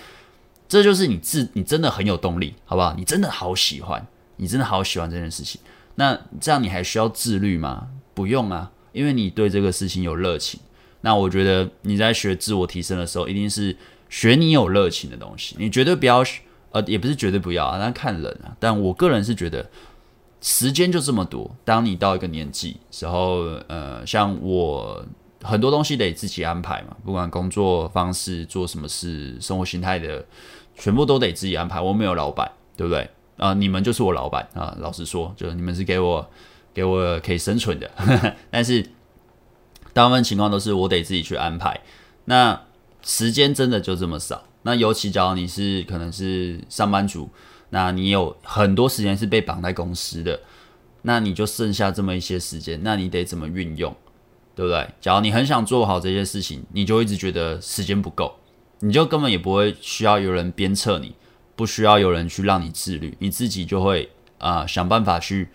[0.70, 2.94] 这就是你自你真的很有动力，好不好？
[2.96, 4.06] 你真的好喜欢，
[4.36, 5.60] 你真的好喜欢这件事情。
[5.96, 7.88] 那这样你还需要自律吗？
[8.14, 10.60] 不用啊，因为你对这个事情有热情。
[11.00, 13.76] 那我觉得你在学自我提升的时候，一定是
[14.08, 15.56] 学你有热情的东西。
[15.58, 16.24] 你绝对不要，
[16.70, 18.56] 呃，也不是绝对不要啊，那看人啊。
[18.58, 19.68] 但我个人是觉得。
[20.42, 25.04] 时间就这么多，当你到一个年纪时候，呃，像我
[25.42, 30.24] 很多东西得自己安排嘛，不管工作方式、做什么事、生活形态的，
[30.80, 31.80] 全部都得自己安排。
[31.80, 33.02] 我没有老板，对不对？
[33.36, 34.74] 啊、呃，你们就是我老板啊。
[34.80, 36.28] 老实说，就是你们是给我
[36.74, 37.88] 给我可以生存的，
[38.50, 38.84] 但是
[39.92, 41.78] 大部分情况都是我得自己去安排。
[42.24, 42.60] 那
[43.02, 47.28] 时间真的就这么少，那尤其假如你是可能是上班族。
[47.72, 50.40] 那你有很多时间是被绑在公司的，
[51.02, 53.94] 那你就剩下这么一些时间，那你得怎么运用，
[54.56, 54.88] 对不对？
[55.00, 58.34] 假如你很想做好这些事情，你就一直觉得时间不够，
[58.80, 61.14] 你就根本也不会需要有人鞭策你，
[61.56, 65.48] 不需要有人去让你自律，你自己就会啊、想办法去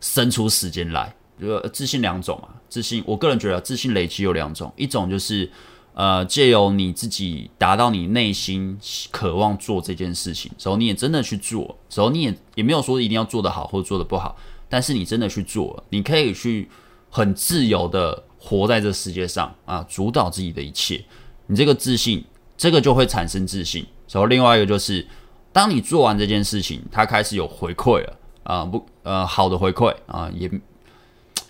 [0.00, 1.14] 生出时间来。
[1.40, 5.50] 就自信两种嘛，自信，我个人觉得自信累积有两种，一种就是。
[5.92, 8.78] 呃，借由你自己达到你内心
[9.10, 14.36] 渴望做这件事情，时候你也真的去做，时候你也也没有说一定要做得好或做得不好，
[14.68, 16.70] 但是你真的去做，你可以去
[17.10, 21.04] 很自由的活在这世界上啊，主导自己的一切。
[21.48, 22.24] 你这个自信，
[22.60, 23.86] 这个就会产生自信。
[24.12, 25.06] 然后另外一个就是，
[25.50, 30.46] 当你做完这件事情，它开始有回馈了啊，不呃好的回馈啊，也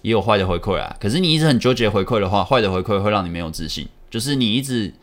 [0.03, 0.97] 也有坏的回馈啊。
[1.01, 4.95] 可是你一直很纠结回馈的话，坏的回馈会让你没有自信，就是你一直。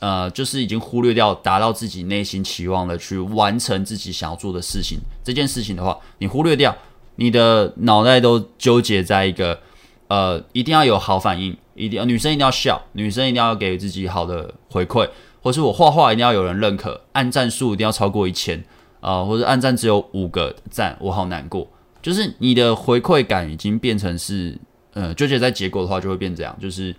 [0.00, 4.98] 呃，就是已经忽略掉达到自己内心期望的，去完成自己想要做的事情。
[5.22, 6.76] 这件事情的话，你忽略掉，
[7.14, 9.60] 你的脑袋都纠结在一个，
[10.08, 15.08] 呃，一定要有好反应，一定要女生一定要笑，女生一定要给自己好的回馈，
[15.40, 18.62] 或是我画画一定要有人认可，按赞数一定要超过一千，
[19.00, 21.68] 啊、或者按赞只有五个赞，我好难过。
[22.00, 24.58] 就是你的回馈感已经变成是，
[24.92, 26.90] 呃，纠结在结果的话，就会变这样，就是，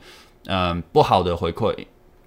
[0.46, 1.76] 嗯、呃，不好的回馈。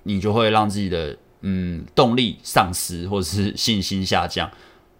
[0.08, 4.48] 你就会让自己的嗯动力丧失，或者是信心下降。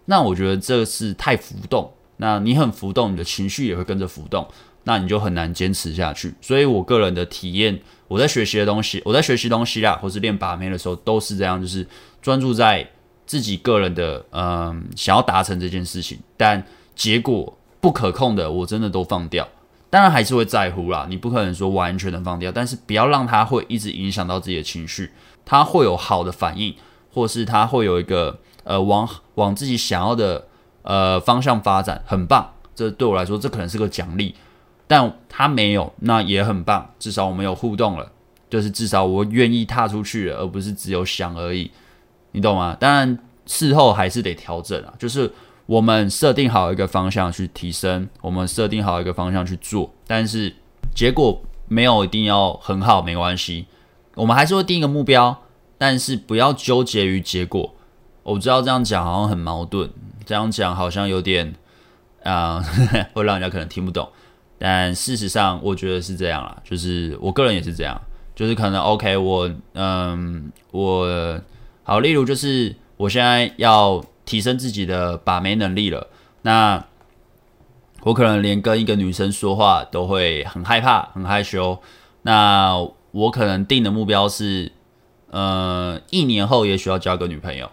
[0.03, 1.89] 那我觉得这是太浮动。
[2.17, 4.45] 那你很浮动，你的情绪也会跟着浮动，
[4.87, 6.33] 那你就很难坚持下去。
[6.39, 11.85] 所以我个人的体验，我在学习的东西，我在学习东西啦，或是练把妹的时候，都是这样，就是
[12.21, 12.89] 专注在
[13.25, 19.45] 自己个人的嗯想要达成这件事情，但结果不可控的，我真的都放掉。
[19.89, 25.11] 当然还是会在乎啦，你不可能说完全的放掉，但是不要让它会一直影响到自己的情绪，
[25.43, 26.73] 它会有好的反应，
[27.13, 30.47] 或是它会有一个呃往往自己想要的
[30.83, 32.53] 呃方向发展，很棒。
[32.75, 34.35] 这对我来说，这可能是个奖励，
[34.87, 38.11] 但他没有，那也很棒，至少我们有互动了，
[38.49, 41.69] 就是至少我愿意踏出去了，而不是只有想而已，
[42.31, 42.75] 你懂吗？
[42.79, 45.31] 当然事后还是得调整啊，就是。
[45.67, 50.55] 我们设定好一个方向去提升，我们设定好一个方向去做，但是
[50.95, 53.65] 结果没有一定要很好，没关系。
[54.15, 55.43] 我们还是会定一个目标，
[55.77, 57.75] 但是不要纠结于结果。
[58.23, 59.89] 我知道这样讲好像很矛盾，
[60.25, 61.53] 这样讲好像有点
[62.23, 64.07] 啊、呃， 会让人家可能听不懂。
[64.59, 67.99] 但事实上，我觉得是这样啦，就是我个人也是这样，
[68.35, 71.41] 就是可能 OK，我嗯，我
[71.83, 74.03] 好，例如就是我现在要。
[74.27, 76.05] 提升自己的把妹能力了，
[76.41, 76.83] 那
[78.01, 81.79] 我可能连跟一个女生说话都会很害怕、很害羞。
[82.23, 82.77] 那
[83.11, 84.69] 我可能定的目标是，
[85.29, 87.71] 呃，一年后也许要交个女朋友，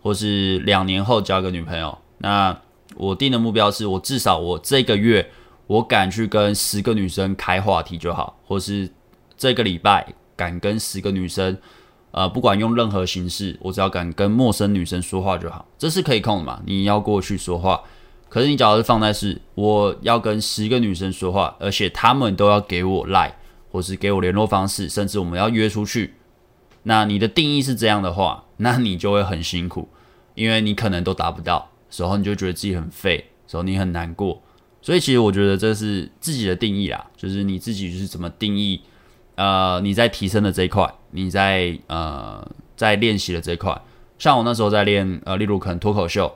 [0.00, 1.98] 或是两年后交个女朋友。
[2.16, 2.58] 那
[2.96, 5.30] 我定的目标是我至少我这个月
[5.70, 8.90] 我敢去跟十个女生开话题就好，或是
[9.36, 10.04] 这个礼拜
[10.34, 11.56] 敢跟十个女生。
[12.10, 16.60] 呃，不管用任何形式，我只要敢跟陌生女生说话就好，这是可以控的嘛？
[16.66, 17.80] 你要过去说话，
[18.28, 23.34] 可是你假如是放在是，我要跟十个女生说话，而且她们都要给我 Line，
[23.70, 26.14] 或是给我联络方式，甚至我们要约出去，
[26.82, 29.88] 那你的定义是这样的话，那你就会很辛苦，
[30.34, 34.42] 因为你可能都达不到，时候你就觉得自己很废，时候你很难过，
[34.82, 38.80] 所以其实我觉得这是自己的定义啦，就是你自己是怎么定义。
[39.36, 43.80] 呃，你在提升的这一块，你在呃在练习的这一块，
[44.18, 46.30] 像我那时候在练呃，例如可能脱口秀，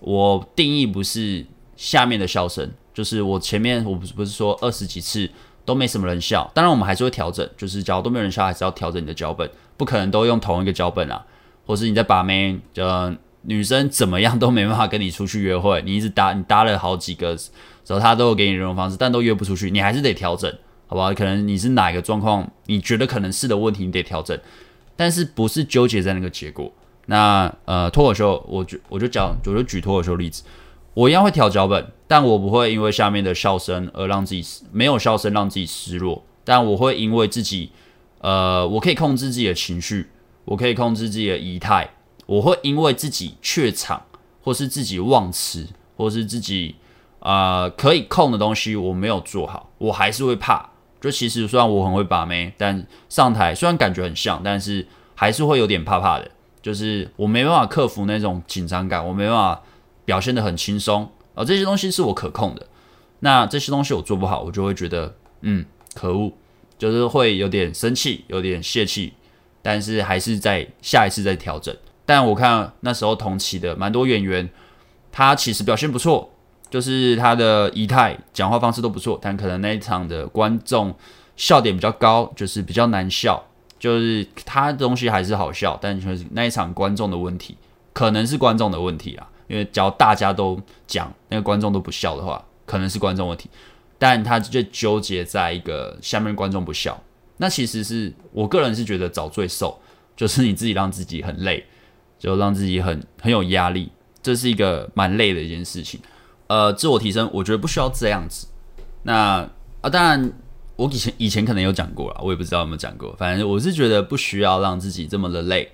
[0.00, 1.44] 我定义不是
[1.76, 5.28] 下面的笑声，就是我前面我不是不是说二十几次
[5.66, 11.22] 都没什么人笑，当然我们还是会调整，就是假如都没有人笑，还是要调整你的脚本，不可能都用同一个脚本啊，
[11.66, 17.36] 或是你在把妹，呃，女生怎么样都没办法跟你出去约会，你一直搭你搭了好几个，
[17.88, 20.54] 之后她都有给你这种方式，但都约不出去，你还是得调整。
[20.86, 24.38] 好吧，可能你是哪一个状况，你觉得可能是的问题，你得调整，
[24.94, 26.70] 但是不是纠结在那个结果。
[27.06, 30.42] 那呃，脱口秀，我就我就讲，我就举脱口秀例子，
[30.92, 37.70] 我一样会调脚本，但我不会因为下面的笑声而让自己没有笑声让自己失落，但我会因为自己，
[38.20, 40.08] 呃，我可以控制自己的情绪，
[40.44, 41.90] 我可以控制自己的仪态，
[42.26, 44.02] 我会因为自己怯场，
[44.42, 46.76] 或是自己忘词，或是自己、
[47.20, 50.70] 呃、可以控的东西我没有做好，我还是会怕。
[51.00, 56.30] 就其实虽然我很会把妹，但上台虽然感觉很像，但是还是会有点怕怕的。
[56.60, 59.62] 就是我没办法克服那种紧张感，我没办法
[60.04, 61.08] 表现得很轻松。
[61.34, 62.66] 而这些东西是我可控的，
[63.20, 66.32] 那这些东西我做不好，我就会觉得嗯，可恶，
[66.76, 69.12] 就是会有点生气，有点泄气。
[69.62, 71.74] 但是还是在下一次再调整。
[72.04, 74.48] 但我看那时候同期的蛮多演员，
[75.12, 76.32] 他其实表现不错。
[76.70, 80.94] 就是他的仪态、讲话方式都不错，但可能那一场的观众
[81.36, 83.42] 笑点比较高，就是比较难笑。
[83.78, 87.56] 就是他东西还是好笑，但就是那一场观众的问题，
[87.92, 89.28] 可能是观众的问题啊。
[89.46, 93.48] 因为只要大家都讲，那个观众都不笑的话，可能是观众问题。
[93.96, 97.00] 但他就纠结在一个下面观众不笑，
[97.38, 99.80] 那其实是我个人是觉得找罪受，
[100.16, 101.64] 就是你自己让自己很累，
[102.18, 106.00] 就让自己很很有压力，这是一个蛮累的一件事情。
[106.48, 108.48] 呃，自我提升，我觉得不需要这样子。
[109.04, 109.48] 那
[109.80, 110.32] 啊，当然，
[110.76, 113.14] 我以前以前可能有讲过了，我也不知道有没有讲过。
[113.16, 115.70] 反正我是觉得不需要让自己这么的累，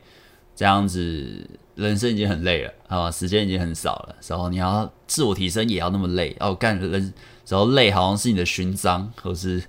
[0.54, 7.12] 这样子人生已经很累了啊，时间已经很少了，然后你要自我提升也要那么累哦，干人
[7.48, 9.62] 然后累好像是你的勋章，或是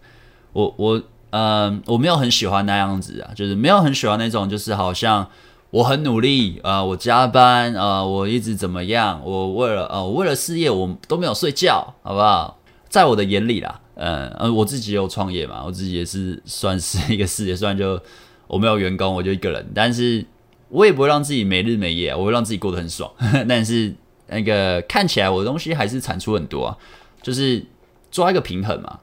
[0.53, 5.29] 我我嗯、我没有很喜欢那样子啊，就是没有很喜欢那种，就是好像
[5.75, 12.57] 我很努力啊、我加班啊、我一直怎么样，我为了呃我为了事业我都没有睡觉，好不好？
[12.87, 13.81] 在我的眼里啦。
[13.95, 17.99] 嗯呃，我自己有创业嘛，我自己也是算是一个事业，虽然就
[18.47, 20.25] 我没有员工，我就一个人，但是
[20.69, 23.11] 我也不会让自己没日没夜，我会让自己过得很爽。
[23.49, 23.93] 但是
[24.27, 26.77] 那个看起来我的东西还是产出很多啊，
[27.21, 27.61] 就是
[28.09, 28.99] 抓一个平衡嘛，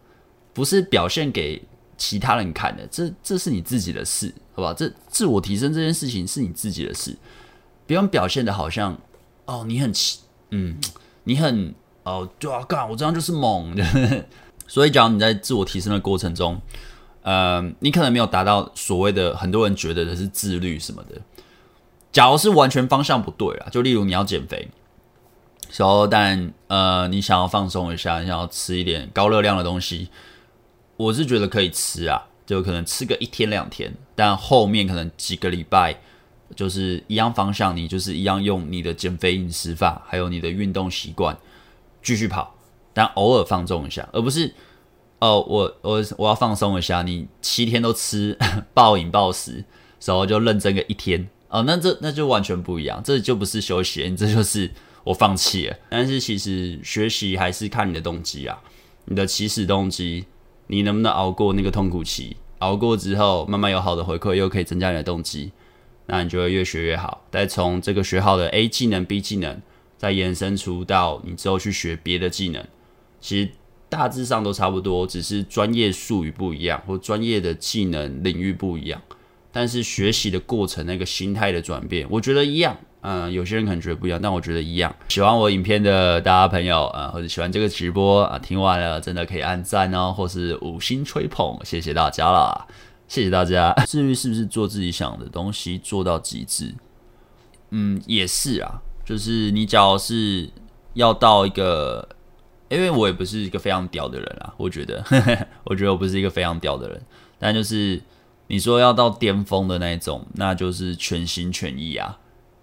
[0.54, 1.62] 不是表现给
[2.02, 4.74] 其他人看的，这这是你自己的事，好吧？
[4.74, 7.16] 这自我提升这件事情是你自己的事，
[7.86, 8.98] 不用表现的好像
[9.44, 10.18] 哦，你很奇
[10.50, 10.80] 嗯，
[11.22, 13.72] 你很哦，对啊，干我这样就是猛。
[14.66, 16.60] 所以，假如你在自我提升的过程中，
[17.22, 21.20] 呃，你可能没有达到所谓的很多人觉得的是自律什么的。
[22.10, 24.68] 假如是完全方向不对啊，就例如你要减肥，
[25.76, 30.08] 然后但呃，你想要放松一下，你想要吃一点高热量的东西，
[30.96, 35.98] 我是觉得可以吃啊，就可能吃个一天两天，但后面可能几个礼拜
[36.54, 41.36] 就是一样方向，你就是一样用你的减肥饮食法，还有你的运动习惯
[42.02, 42.54] 继续跑。
[42.94, 44.52] 但偶尔放纵一下，而不是
[45.18, 47.00] 哦，我我我要放松一下。
[47.00, 48.36] 你七天都吃
[48.74, 49.64] 暴饮暴食，
[50.04, 54.70] 然后就认真个一天哦，那这那就完全不一样，这就不是休息，你这就是
[55.04, 55.76] 我放弃了。
[55.88, 58.60] 但是其实学习还是看你的动机啊，
[59.06, 60.26] 你的起始动机，
[60.66, 62.36] 你能不能熬过那个痛苦期？
[62.58, 65.50] 熬过之后，慢慢有好的回馈，又可以增加你的动机，
[66.06, 67.24] 那你就会越学越好。
[67.30, 69.60] 再从这个学好的 A 技能、B 技能，
[69.98, 72.64] 再延伸出到你之后去学别的技能。
[73.20, 73.50] 其实
[73.88, 79.02] 大致上都差不多，只是专业术语不一样，或专业的技能领域不一样。
[79.50, 82.76] 但是学习的过程，那个心态的转变，我觉得一样。
[83.02, 84.94] 嗯，有些人可能觉得不一样，但我觉得一样。
[85.08, 92.66] 喜欢我影片的大家朋友啊，或者喜欢这个直播啊，听完了真的可以按赞哦，或是五星吹捧，谢谢大家啦，
[93.06, 93.72] 谢谢大家。
[93.86, 96.74] 至于是不是做自己想的东西做到极致？
[97.70, 100.48] 嗯，也是啊，就是你只要是
[100.94, 102.08] 要到一个。
[102.68, 105.04] 因为我也不是一个非常屌的人啊，我觉得，
[105.64, 107.02] 我觉得我不是一个非常屌的人，
[107.38, 108.00] 但就是
[108.46, 112.18] 你说要到巅峰的那种，那就是全心全意啊，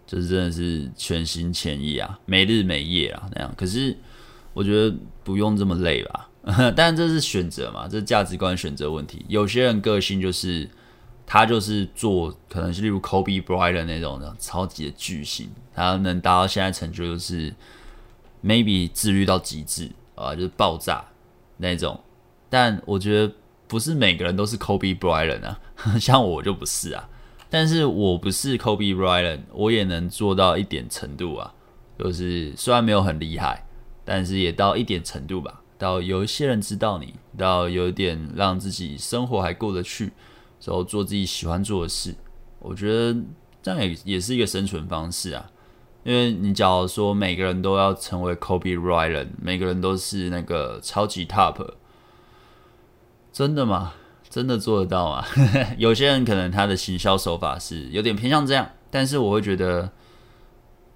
[0.10, 3.54] 就是真的是全心全意啊，没日没夜啊那样。
[3.56, 3.96] 可是
[4.54, 6.30] 我觉得不用这么累吧，
[6.76, 9.24] 但这是选择嘛，这是价值观选择问题。
[9.28, 10.68] 有些人个性就是
[11.28, 17.54] 他就是做，可能是例如 Kobe Bryant 那种的超级的巨星，他能达到现在成就就是
[18.44, 19.92] maybe 自律到极致。
[20.16, 21.02] 啊，就是爆炸
[21.56, 21.98] 那种，
[22.50, 23.34] 但我觉得
[23.70, 25.58] 不是每个人都是 Kobe Bryant 啊，
[25.98, 27.08] 像我就不是啊。
[27.50, 31.54] 但是我不是 Kobe Bryant，我也能做到一点程度啊。
[31.98, 33.66] 就是虽然没有很厉害，
[34.06, 35.62] 但是也到一点程度吧。
[35.78, 40.12] 到有一些人知道你，到有点让自己生活还过得去，
[40.64, 42.16] 然后做自己喜欢做的事，
[42.60, 43.18] 我觉得
[43.62, 45.50] 这样也也是一个生存方式啊。
[46.04, 51.74] 因为你假如说每个人都要成为 Kobe Bryant，每个人都是那个超级 top，
[53.34, 53.94] 真的吗？
[54.30, 55.26] 真的做得到啊？
[55.78, 59.92] 有些人可能他的行销手法是有点偏向这样，但是我会觉得，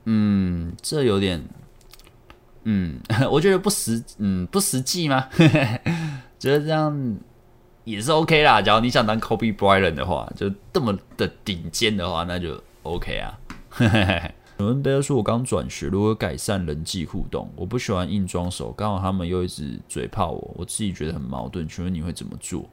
[0.05, 1.43] 嗯，这有点，
[2.63, 2.99] 嗯，
[3.31, 5.27] 我觉得不实，嗯，不实际吗？
[6.39, 7.17] 觉得这样
[7.85, 8.61] 也是 OK 啦。
[8.61, 13.39] 假如你想当 Kobe Bryant 的话，就这么的顶尖的话，那就 OK 啊。
[14.59, 17.51] 有人贝尔说：“我刚转学，如何改善人际互动？
[17.55, 21.67] 我不喜欢硬装熟，刚好他们又一直嘴炮我，我自己觉得很矛盾。
[21.67, 22.69] 请问你会怎么做？”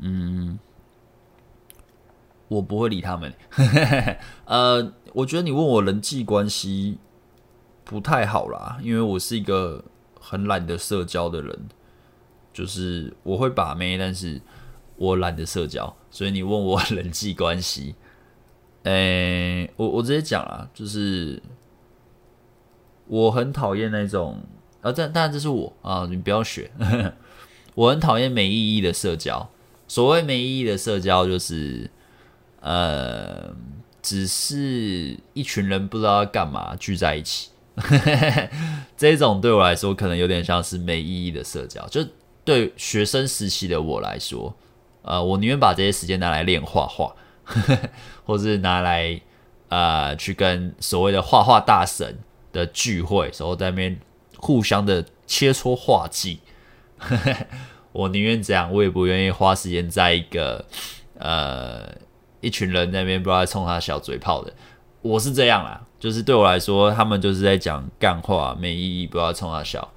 [0.00, 0.58] 嗯，
[2.48, 3.32] 我不会理他们。
[4.46, 6.98] 呃，我觉得你问我人际关系
[7.84, 9.84] 不太好啦，因为我是一个
[10.20, 11.68] 很懒得社交的人，
[12.52, 14.40] 就是我会把妹，但是
[14.96, 17.94] 我懒得社交，所以你问我人际关系。
[18.84, 21.42] 诶、我我直接讲啦，就是
[23.08, 24.40] 我很讨厌那种
[24.80, 26.70] 啊，这当然这是我啊，你不要学。
[27.74, 29.50] 我很讨厌没意义的社交。
[29.96, 31.90] 所谓没意义的社交，就是
[32.60, 33.50] 呃，
[34.02, 37.48] 只是一群人不知道要干嘛聚在一起。
[38.94, 41.88] 这种对我来说，可能有点像是没意义的社交。
[41.88, 42.06] 就
[42.44, 44.54] 对学生时期的我来说，
[45.00, 47.16] 呃，我宁愿把这些时间拿来练画画。
[48.26, 49.18] 或是拿来
[49.70, 52.18] 呃去跟所谓的画画大神
[52.52, 53.98] 的聚会，然后在那边
[54.36, 56.40] 互相的切磋画技，
[57.96, 60.64] 我宁愿这样，我也不愿意花时间在一个
[61.18, 61.88] 呃
[62.40, 64.52] 一群人那边不知道冲他小嘴炮的。
[65.00, 69.92] 我是这样啦，就是对我来说，他们就是在讲干话，没意义，不要冲他笑。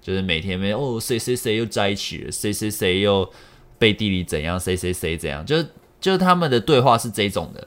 [0.00, 3.30] 就是每天没哦，谁谁谁又在一起了，谁谁谁又
[3.78, 5.66] 背地里怎样，谁谁谁怎样，就是
[5.98, 7.66] 就是他们的对话是这种的，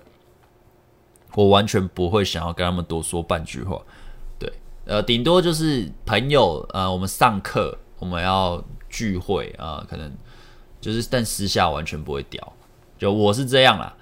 [1.33, 3.81] 我完全不会想要跟他们多说半句话。
[4.37, 4.51] 对，
[4.85, 10.11] 呃，顶多就是朋友，呃，我们上课我们要聚会啊，可能
[10.81, 12.53] 就是但私下完全不会屌，
[12.97, 13.95] 就我是这样啦。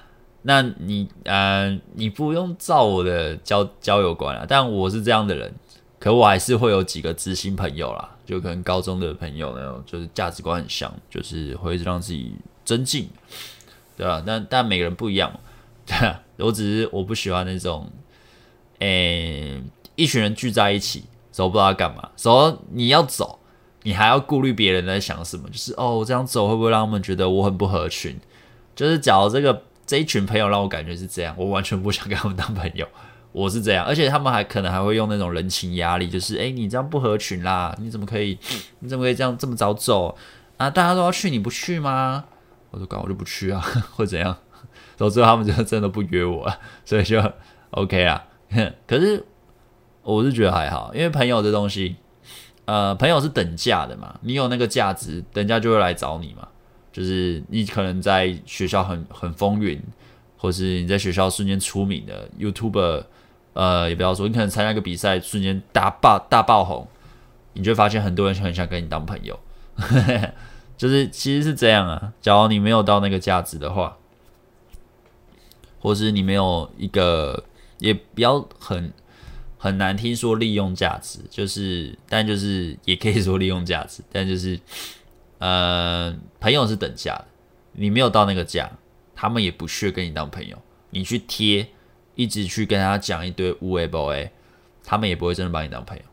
[0.44, 5.54] 那你呃，你不用照我的交交友观啊，但我是这样的人。
[5.98, 13.10] 可我还是会有几个知心朋友啦，就可能高中的朋友那种，就是价值观很像，就是会让自己增进，
[13.98, 14.22] 对吧？
[14.24, 15.40] 但但每个人不一样，
[15.88, 17.90] 对啊，我只是我不喜欢那种，
[18.80, 19.60] 诶、
[19.96, 23.40] 一群人聚在一起，走不知道干嘛，走你要走，
[23.86, 28.20] 你还要顾虑别人在想什么，就是哦，我这样走会不会让他们觉得我很不合群？
[28.76, 32.86] 就是假如这个这一群朋友让我感觉是这样，我完全不想跟他们当朋友。
[33.32, 38.38] 我是这样，而且他们还可能还会用那种人情压力，就是诶，你这样不合群啦，你怎么可以，
[38.80, 40.18] 你怎么可以这样这么早走
[40.58, 40.70] 啊？
[40.70, 42.26] 大家都要去，你不去吗？
[42.72, 43.62] 我说搞，我就不去啊，
[43.96, 44.36] 或怎样？
[44.98, 46.52] 然后最后他们就真的不约我，
[46.86, 47.22] 所以就
[47.72, 48.24] OK 啦。
[48.88, 49.22] 可是
[50.02, 51.98] 我是觉得还好，因为朋友这东西，
[52.66, 56.48] 呃，朋友是等价的嘛，你有那个价值，等价就会来找你嘛。
[56.92, 59.82] 就是你可能在学校很很风云，
[60.38, 63.04] 或是你在学校瞬间出名的 YouTuber。
[63.54, 66.86] 呃，也不要说，你可能参加一个比赛，瞬间大爆大爆红，
[67.54, 69.40] 你就发现很多人很想跟你当朋友，
[70.76, 72.12] 就是其实是这样啊。
[72.20, 73.98] 假如你没有到那个价值的话，
[75.80, 77.46] 或是你没有一个，
[77.80, 78.92] 也不要很
[79.66, 84.60] 很难听说利用价值，就是但就是也可以说利用价值，但就是
[85.40, 87.26] 呃，朋友是等价的，
[87.72, 88.70] 你没有到那个价，
[89.16, 90.56] 他们也不屑跟你当朋友，
[90.92, 91.68] 你去贴。
[92.18, 94.30] 一直去跟他讲一堆无谓 boy，
[94.86, 96.04] 他们也不会真的把你当朋友。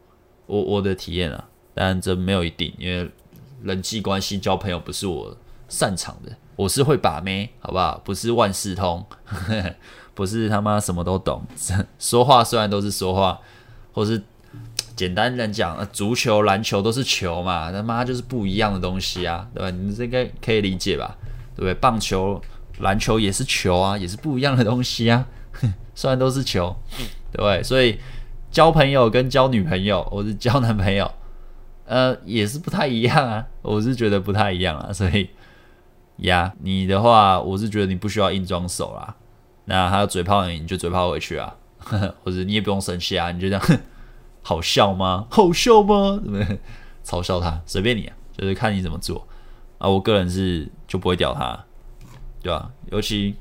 [0.46, 3.08] 我我的体验啊，但这没有一定，因为
[3.62, 5.36] 人际关系交朋友不是我
[5.68, 6.36] 擅长的。
[6.56, 8.02] 我是会把妹，好不好？
[8.04, 9.06] 不是万事通，
[10.14, 11.42] 不是他妈什么都懂。
[11.98, 13.38] 说话虽然都是说话，
[13.92, 14.22] 或是
[14.94, 19.70] 简单的讲，足球、篮球都是球嘛，他妈就是不一样的东西啊，对吧？
[19.70, 21.16] 你这应该可以理解吧？
[21.56, 21.74] 对不对？
[21.74, 22.40] 棒球、
[22.80, 25.26] 篮球也是球啊，也是不一样的东西啊。
[25.94, 26.76] 虽然都是球，
[27.30, 27.62] 对不对？
[27.62, 27.98] 所以
[28.50, 31.10] 交朋友跟交女朋友，或是交男朋友，
[31.86, 33.46] 呃，也是不太一样啊。
[33.62, 34.92] 我是觉得不太一样啊。
[34.92, 35.30] 所以
[36.18, 39.16] 呀，你的话，我是觉得你不需要硬装熟啦。
[39.64, 41.54] 那他嘴炮你，你就嘴炮回去啊。
[41.78, 43.80] 呵呵，或者你也不用生气啊，你就这样，
[44.42, 45.26] 好笑吗？
[45.30, 46.20] 好笑吗？
[46.22, 46.46] 怎么？
[47.04, 49.26] 嘲笑他，随便你啊，就是看你怎么做
[49.78, 49.88] 啊。
[49.88, 51.64] 我个人是就不会屌他，
[52.42, 52.70] 对吧？
[52.90, 53.36] 尤其。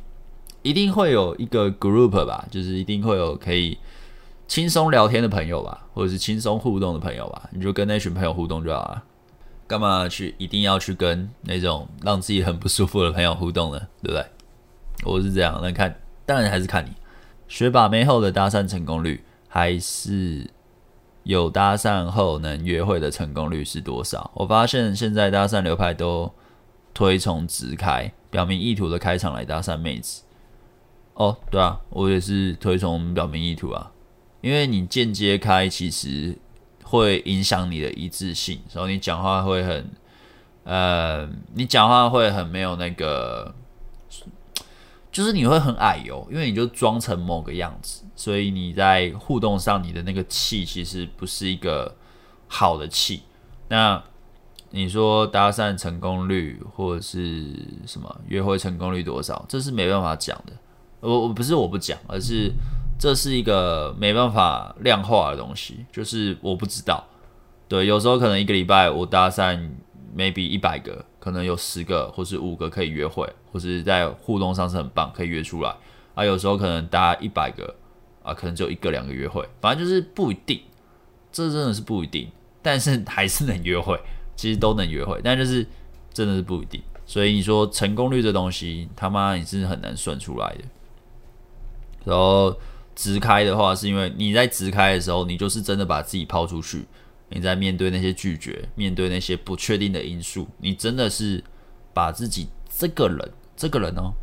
[0.64, 3.80] 一定会有一个 group 吧，就是一定会有可以
[4.48, 9.04] 轻松聊天的朋友吧，或者是轻松互动的朋友吧，你就跟那群朋友互动就好了。
[9.66, 13.80] 干嘛去一定要去跟那种让自己很不舒服的朋友互动呢？
[14.04, 14.24] 对不对？
[15.04, 16.00] 我是这样，那看
[16.32, 16.92] 当然还是看你
[17.50, 20.50] 学把妹后的搭讪成功率，还是
[21.24, 24.32] 有搭讪后能约会的成功率是多少？
[24.34, 26.32] 我发现现在搭讪流派都
[26.94, 30.24] 推崇直开，表明意图的开场来搭讪妹子。
[31.16, 33.92] 哦，对啊，我也是推崇表明意图啊，
[34.40, 36.38] 因为你间接开其实
[36.86, 39.90] 会影响你的一致性，然后你讲话会很，
[40.64, 43.54] 呃，你讲话会很没有那个，
[45.12, 51.94] 就是你会很矮油，因为你就装成某个样子，所以你在互动上你的那个气其实不是一个
[52.48, 53.24] 好的气。
[53.68, 54.02] 那
[54.70, 57.46] 你说搭讪成功率或者是
[57.86, 60.54] 什么约会成功率多少，这是没办法讲的。
[61.02, 62.52] 我我不是我不讲，而是
[62.98, 67.06] 这是一个没办法量化的东西，就是我不知道。
[67.68, 69.70] 对，有时候可能一个礼拜我搭讪
[70.16, 75.76] maybe 一百个，可能有十个或是五个可以约会，或是在互动上是很棒，可以约出来。
[76.14, 77.76] 啊，有时候可能搭一百个
[78.22, 80.62] 啊，可能只有一个两个约会，反正就是不一定，
[81.32, 82.30] 这真的是不一定。
[82.62, 84.00] 但是还是能约会，
[84.36, 85.66] 其实都能约会，但就是
[86.14, 86.82] 真的是不一定。
[87.06, 90.64] 所以你说成功率这东西，他妈你是很难算出来的。
[92.06, 92.56] 然后
[92.94, 96.86] 直开的话，是因为你在直开的时候，你就是真的把自己抛出去。
[97.34, 101.44] 你在面对那些拒绝，面对那些不确定的因素，你真的是
[101.94, 104.14] 把自己这个人，这个人哦，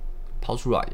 [0.41, 0.93] 抛出来的。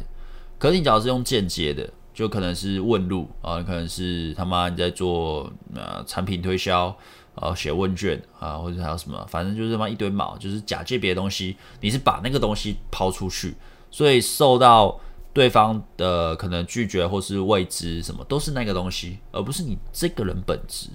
[0.59, 6.97] 可是你只要是用间接的，就可能是问路啊，可能是他妈你在做呃产品推销，
[7.35, 13.55] 呃写问卷啊，或者还有什么，反正就是他妈一堆毛，就是假借别的东西，你是把那个东西抛出去，
[13.91, 14.99] 所以受到
[15.33, 20.89] 对方的可能拒绝或是未知什么，都是那个东西，而不是你这个人本质。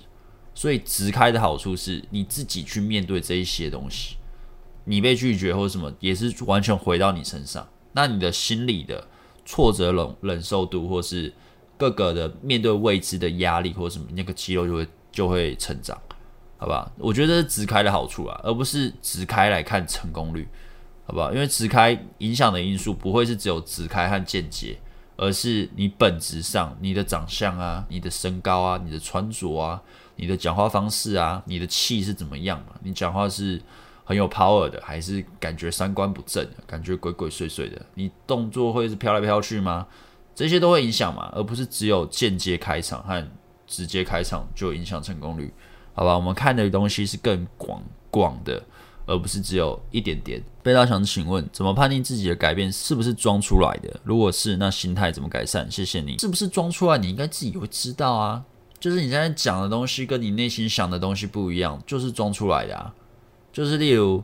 [0.60, 4.18] 所以直开的好处是你自己去面对这一些东西，
[4.84, 9.08] 你被拒绝或什么也是完全回到你身上，那你的心理的
[9.46, 11.34] 挫折忍忍受度，或是
[11.78, 15.98] 各个的面对未知的压力或什么，那个肌肉就会就会成长，
[16.58, 16.92] 好吧？
[16.98, 20.46] 我觉得直开的好处啊，而不是直开来看成功率，
[21.06, 21.32] 好不好？
[21.32, 24.78] 因为直开影响的因素不会是只有直开和间接，
[25.16, 29.82] 而是你本质上你的长相啊、你的身高啊、你的穿着啊。
[30.20, 32.74] 你的讲话方式啊，你的气是怎么样嘛？
[32.84, 33.62] 你讲话是
[34.04, 37.82] 很有 power 的，还是感觉三观不正，感觉鬼鬼祟祟的？
[37.94, 39.88] 你动作会是飘来飘去吗？
[40.36, 43.26] 这些都会影响嘛，而不是只有间接开场和
[43.66, 45.54] 直接开场就影响成功率，
[45.94, 46.16] 好吧？
[46.16, 48.62] 我们看的东西是更广广的，
[49.06, 50.44] 而不是只有一点点。
[50.62, 54.00] 贝拉想请问，怎么判定自己的改变是不是装出来的？
[54.04, 55.70] 如果是，那心态怎么改善？
[55.72, 56.18] 谢谢你。
[56.18, 56.98] 是不是装出来？
[56.98, 58.44] 你应该自己会知道啊。
[58.80, 62.94] 就是你现在讲的东西跟你内心想的东西不一样，就是装出来的啊。
[63.52, 64.24] 就是例如，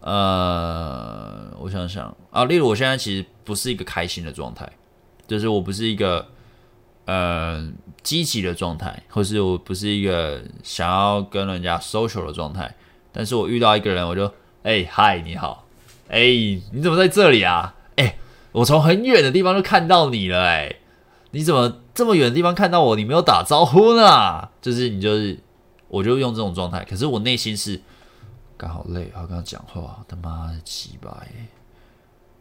[0.00, 4.68] 呃，我想想啊，例如我现在其实不是一个开心的状态，
[5.28, 6.26] 就是我不是一个
[7.04, 7.70] 呃
[8.02, 12.74] 积极的状态，或是我不是一个想要跟人家 social 的状态。
[13.12, 14.32] 但是我遇到一个人，我就
[14.64, 15.68] 哎嗨，你好，
[16.08, 16.20] 哎
[16.72, 17.76] 你怎么在这里啊？
[17.96, 18.16] 哎，
[18.50, 20.76] 我从很远的地方就看到你了，哎。
[21.34, 22.94] 你怎么这么远的地方看到我？
[22.94, 24.48] 你没有打招呼呢？
[24.62, 25.36] 就是你就是，
[25.88, 26.86] 我就用这种状态。
[26.88, 27.80] 可是我内心是，
[28.56, 31.46] 刚好累，要跟他讲话，他妈的鸡巴耶！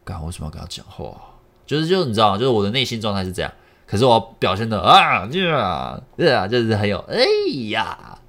[0.04, 1.20] 干为什么要跟他讲话？
[1.66, 2.38] 就是就是你知道吗？
[2.38, 3.52] 就是我的内心状态是这样。
[3.88, 7.26] 可是我表现的啊，对啊，对啊，就是很有哎
[7.72, 8.20] 呀，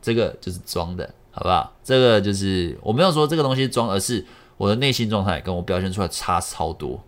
[0.00, 1.70] 这个就是装的，好不好？
[1.84, 4.24] 这个就是我没有说这个东西装，而是
[4.56, 6.98] 我的内心状态跟我表现出来差超多，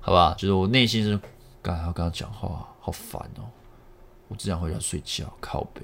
[0.00, 0.34] 好不好？
[0.34, 1.18] 就是我内心是。
[1.74, 3.42] 刚要跟他讲话，好烦哦！
[4.28, 5.82] 我只想回家睡觉，靠北。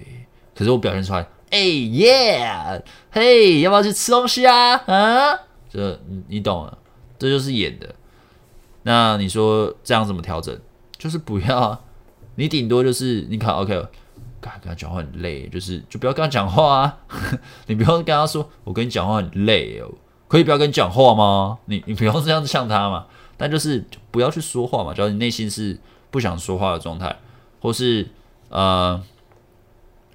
[0.54, 4.74] 可是我表现出来，哎耶，嘿，要不要去吃东西啊？
[4.76, 6.78] 啊，这你你懂了，
[7.18, 7.94] 这就是演的。
[8.84, 10.56] 那你说这样怎么调整？
[10.96, 11.82] 就是不要，
[12.36, 13.74] 你顶多就是你看，OK，
[14.40, 16.98] 刚跟他讲话很累，就是就不要跟他讲话啊。
[17.66, 19.90] 你不用跟他说，我跟你讲话很累哦，
[20.28, 21.58] 可以不要跟你讲话吗？
[21.64, 23.06] 你你不用这样子像他嘛。
[23.42, 25.76] 但就是不要去说话嘛，只要你内心是
[26.12, 27.18] 不想说话的状态，
[27.60, 28.08] 或是
[28.50, 29.02] 呃，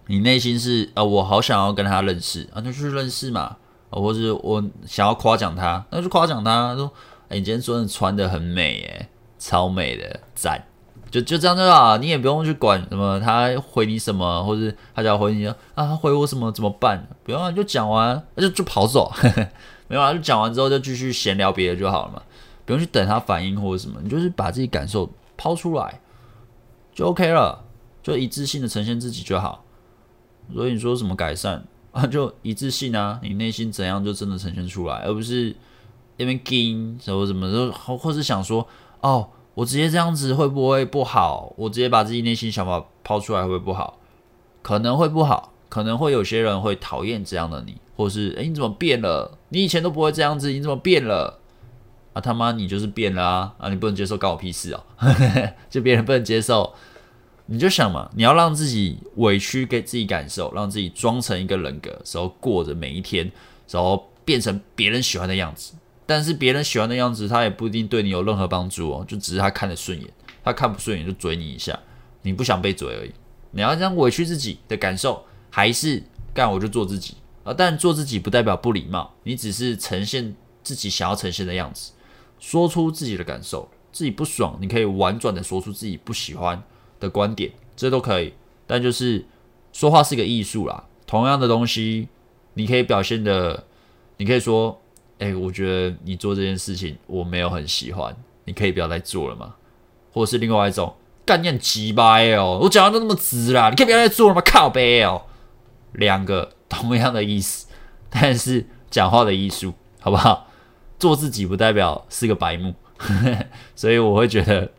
[0.05, 3.57] 你内心是呃，我好想要跟他认识啊，那就去认识嘛，
[3.89, 6.89] 啊或是我想要夸奖他，那就夸奖他，说，
[7.27, 10.65] 哎、你今天说你穿的很美，哎，超美的，赞，
[11.11, 17.05] 就就这样就好，你也不用去管什么他回你什么，或是他就要回你啊，他回我什么怎么办？
[17.25, 19.11] 不用啊，就讲完，那就就跑走，
[19.89, 22.21] 没有啊，就讲完之后就继续闲聊别的就好了嘛。
[22.67, 26.01] 不用去等他反应或者什么，你就是把自己感受抛出来
[26.93, 27.63] 就 OK 了，
[28.03, 29.63] 就一致性的呈现自己就好。
[30.53, 32.05] 所以你说什么改善啊？
[32.05, 35.55] 就一致性啊，你内心怎样就真的呈现出来，而不是
[36.17, 38.67] 那边惊什么什么就，或或是想说
[38.99, 41.53] 哦，我直接这样子会不会不好？
[41.55, 43.97] 我直接把自己内心想法抛出来会不会不好？
[44.61, 49.37] 可能会不好，可能会有些人会讨厌这样的你，或是诶，你怎么变了？
[49.49, 51.39] 你以前都不会这样子，你怎么变了？
[52.17, 53.53] 啊他妈，你就是变了啊！
[53.59, 54.83] 啊，你不能接受，关我屁事哦！
[55.69, 56.73] 就别人不能接受，
[57.45, 63.31] 你就想嘛，你要让自己委屈，给自己感受，让自己装成一个人格，然后过着每一天，
[63.69, 65.75] 然后变成别人喜欢的样子。
[66.07, 70.09] 但是别人喜欢的样子，他也不一定对你有任何帮助哦，就只是他看得顺眼，
[70.43, 71.77] 他看不顺眼就嘴你一下，
[72.23, 73.11] 你不想被嘴而已。
[73.51, 76.01] 你要这样委屈自己的感受，还是
[76.33, 77.13] 干我就做自己
[77.43, 77.53] 啊？
[77.55, 81.91] 但做自己不代表不礼貌，你只是呈现自己想要呈现的样子。
[82.39, 86.61] 说出自己的感受，自己不爽，你可以婉转的说出自己不喜欢
[86.99, 88.33] 的观点，这都可以。
[88.65, 89.25] 但就是
[89.71, 92.07] 说话是个艺术啦，同样的东西，
[92.53, 93.65] 你可以表现的，
[94.17, 94.81] 你可以说，
[95.19, 98.15] 哎、我觉得你做这件事情我没有很喜欢，
[98.45, 99.55] 你可以不要再做了吗？
[100.11, 104.41] 或者是另外一种，干你很鸡巴哦，我讲话都那么直啦，你可以不要再做了吗？
[104.41, 105.23] 靠北哦，
[105.93, 107.67] 两个同样的意思，
[108.09, 110.46] 但是讲话的艺术，好不好？
[110.99, 112.73] 做自己不代表是个白目，
[113.75, 114.71] 所以我会觉得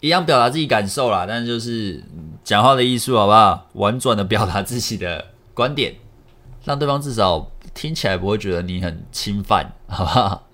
[0.00, 2.02] 一样表达自己感受啦，但是就是
[2.44, 3.68] 讲话的艺术，好不好？
[3.74, 5.94] 婉转的表达自己的观点，
[6.64, 10.48] 让对方至少听起来不会觉得你很侵犯， 好不好？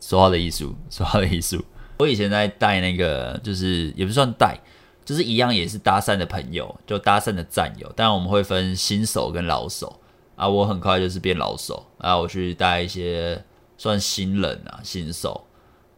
[0.00, 1.64] 说话的艺术，说话的艺术。
[1.98, 4.58] 我以前在带那个，就是也不算带，
[5.04, 7.90] 就是一样也是搭讪的朋友，就搭讪的战友。
[7.94, 10.00] 当然我们会分新手跟老手
[10.36, 13.44] 啊，我很快就是变老手啊，我去带一些
[13.80, 15.42] 算新人啊，新手，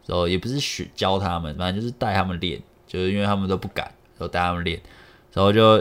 [0.05, 3.85] 然后也不是学教他们，反正就是带他们练，就是因为他们都不敢，
[4.17, 4.81] 然后带他们练，
[5.33, 5.75] 然后就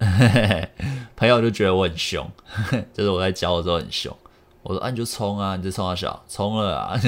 [0.00, 0.68] 嘿嘿嘿
[1.16, 2.30] 朋友就觉得我很凶，
[2.92, 4.14] 就是我在教的时候很凶。
[4.62, 7.00] 我说啊，你就冲啊，你就冲啊小，冲了啊，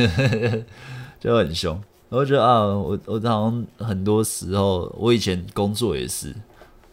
[1.21, 1.79] 就很凶。
[2.09, 6.35] 然后觉得啊，我我好像很多时候，我以前工作也是，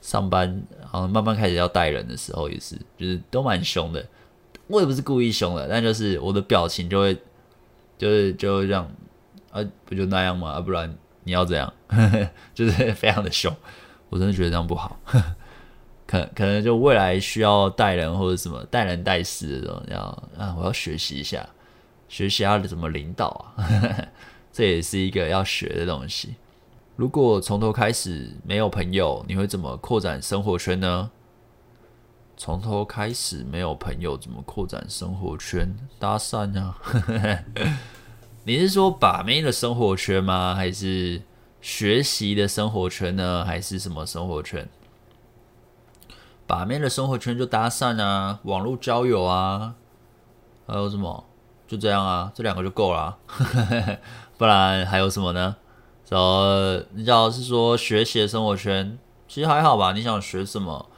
[0.02, 4.06] 上班好像慢慢开始要带人的时候也是，就是都蛮凶的。
[4.68, 7.18] 我也不是故意凶的，但就是我的表情就会，
[8.00, 8.90] 就是就这样
[9.52, 10.54] 啊，不就那样吗？
[10.54, 10.92] 啊，不然
[11.26, 11.72] 你要怎样？
[12.56, 13.56] 就是非常的凶。
[14.10, 15.00] 我真的觉得这样不好。
[16.08, 20.00] 可可能就未来需要带人或者什么带人带事的时候，要
[20.36, 21.48] 啊，我要学习一下，
[22.08, 23.54] 学习要怎么领导啊。
[24.52, 26.34] 这也是一个要学的东西。
[26.96, 31.12] 如果从头开始没有朋友，你会怎么扩展生活圈呢？
[32.40, 35.78] 从头开始没有朋友，怎么扩展生活圈？
[36.00, 36.78] 搭讪啊？
[38.46, 40.56] 你是说把妹的生活圈吗？
[40.56, 41.22] 还是
[41.60, 43.44] 学习的生活圈呢？
[43.46, 44.70] 还是什么生活圈？
[46.48, 49.76] 把妹的生活圈就搭讪啊，网络交友啊，
[50.66, 51.26] 还有什么？
[51.68, 53.18] 就这样啊，这两个就够了啊。
[54.40, 55.58] 不然还有什么呢？
[56.08, 59.92] 然后你要是说学习的生活圈，其实还好吧。
[59.92, 60.90] 你想学什么，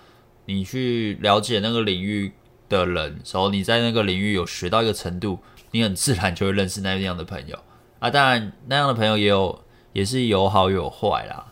[0.54, 2.32] 你去了解那个领域
[2.70, 5.39] 的人，然后你在那个领域有学到一个程度，
[5.72, 7.58] 你很自然就会认识那样的朋友
[7.99, 8.10] 啊。
[8.10, 11.52] 当然，那样的朋友也有，也是有好有坏啦。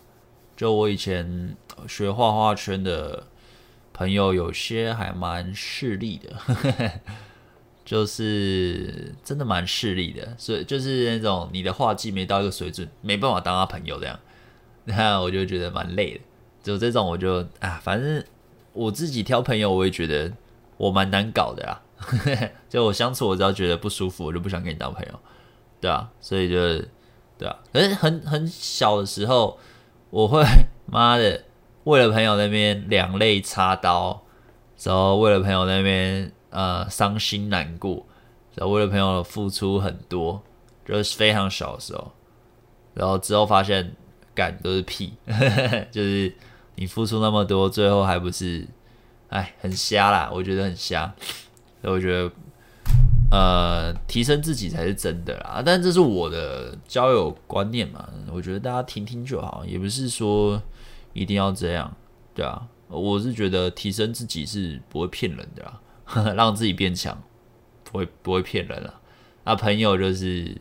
[0.55, 1.55] 就我以前
[1.87, 3.27] 学画画圈的
[3.93, 6.99] 朋友，有些还蛮势利的。
[7.85, 14.19] 就是真的蛮势利的，所以就是那种你的画技没到一个水准，没办法当他朋友这样，
[14.85, 16.19] 那我就觉得蛮累的。
[16.61, 18.23] 就这种我就啊，反正
[18.85, 20.31] 我自己挑朋友，我也觉得
[20.77, 21.81] 我蛮难搞的啊。
[22.69, 25.19] 就我相处，我只要觉得不舒服，我就不想跟你当朋友，
[25.81, 26.55] 对啊，所以就
[27.37, 27.55] 对啊。
[27.73, 29.57] 可是很很小的时候，
[30.09, 30.43] 我会
[30.85, 31.43] 妈的
[31.83, 34.23] 为了朋友那边两肋插刀，
[34.83, 36.31] 然后为了朋友那边。
[36.51, 38.03] 呃，伤心难过，
[38.55, 40.41] 然后为了朋友付出很多，
[40.83, 42.11] 就是非常小的时候，
[42.95, 43.95] 然后之后发现
[44.33, 45.13] 干都是屁，
[45.91, 46.35] 就是
[46.79, 48.65] 你付出那么多，最后还不是，
[49.27, 51.13] 哎，很瞎啦，我觉得很瞎，
[51.81, 52.31] 所以我觉得，
[53.29, 55.61] 呃，提升自己才是真的啦。
[55.65, 60.61] 但这是我的交友观念嘛，我觉得大家听听就好，也不是说
[61.11, 61.93] 一定要这样，
[62.33, 65.81] 对啊，我是觉得提升自己是不会骗人的啦。
[66.33, 67.21] 让自己变强，
[67.83, 69.01] 不会不会骗人了。
[69.43, 70.55] 那朋友就是，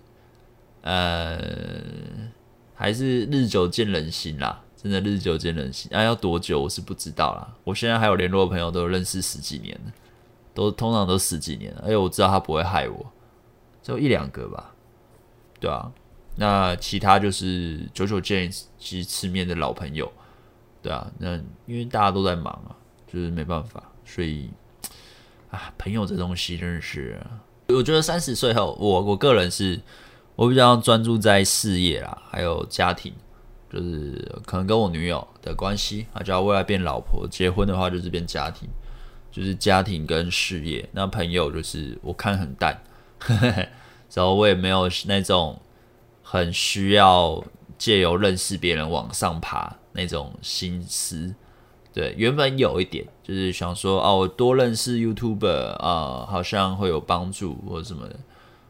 [0.82, 1.38] 呃，
[2.74, 5.90] 还是日久见人心啦，真的日久见人心。
[5.92, 7.52] 那、要多久我是不知道啦。
[7.64, 9.92] 我现在还有联络的朋友，都认识十几年了，
[10.54, 11.82] 都通常都十几年了。
[11.84, 13.12] 而且我知道他不会害我，
[13.82, 14.72] 就一两个吧，
[15.58, 15.90] 对啊。
[16.36, 18.48] 那其他就是久久见
[18.90, 20.10] 一次面的老朋友，
[20.80, 21.10] 对啊。
[21.18, 22.70] 那因为大家都在忙啊，
[23.12, 24.48] 就是没办法，所以。
[25.50, 27.18] 啊，朋友这东西真的是，
[27.68, 29.80] 我觉得三十岁后，我我个人是，
[30.36, 33.14] 我比较专注在事业啦，还有家庭，
[33.70, 38.68] 就是可能跟我女友的关系，啊，就要未来变老婆，结婚的话就是变家庭，
[39.30, 40.88] 就是家庭跟事业。
[40.92, 42.80] 那朋友就是我看很淡，
[44.14, 45.60] 然后我也没有那种
[46.22, 47.44] 很需要
[47.76, 51.34] 借由认识别人往上爬那种心思。
[51.92, 58.16] 对，原本有一点就是想说，哦，我多认识 YouTuber 啊，好像会有帮助或什么的。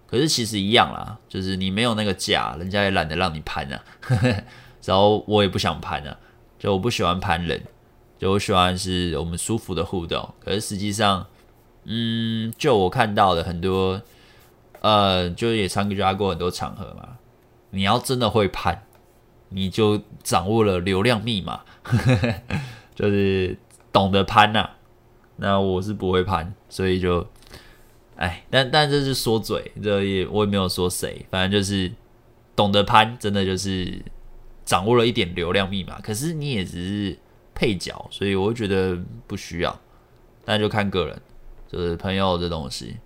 [0.07, 3.83] 可是其实一样啦，就是你没有那个价，人家也懒得让你攀啊。
[4.85, 6.17] 然后我也不想攀啊，
[6.59, 7.63] 就我不喜欢攀人，
[8.19, 10.35] 就我喜欢是我们舒服的互动。
[10.41, 11.27] 可是实际上，
[11.85, 14.01] 嗯，就我看到的很多，
[14.81, 17.19] 呃，就也参加过很多场合嘛。
[17.71, 18.87] 你要真的会攀，
[19.51, 21.61] 你就掌握了流量密码。
[22.95, 23.57] 就是
[23.93, 24.71] 懂得攀呐、
[25.37, 27.25] 那我是不会攀，所以就，
[28.17, 31.93] 哎，但但这是说嘴，这也我也没有说谁，反正就是
[32.57, 34.03] 懂得攀，真的就是
[34.69, 35.99] 掌握了一点流量密码。
[36.03, 37.19] 可是你也只是
[37.55, 38.95] 配角，所以我会觉得
[39.27, 39.81] 不需要，
[40.45, 41.19] 那就看个人，
[41.67, 42.99] 就是朋友这东西。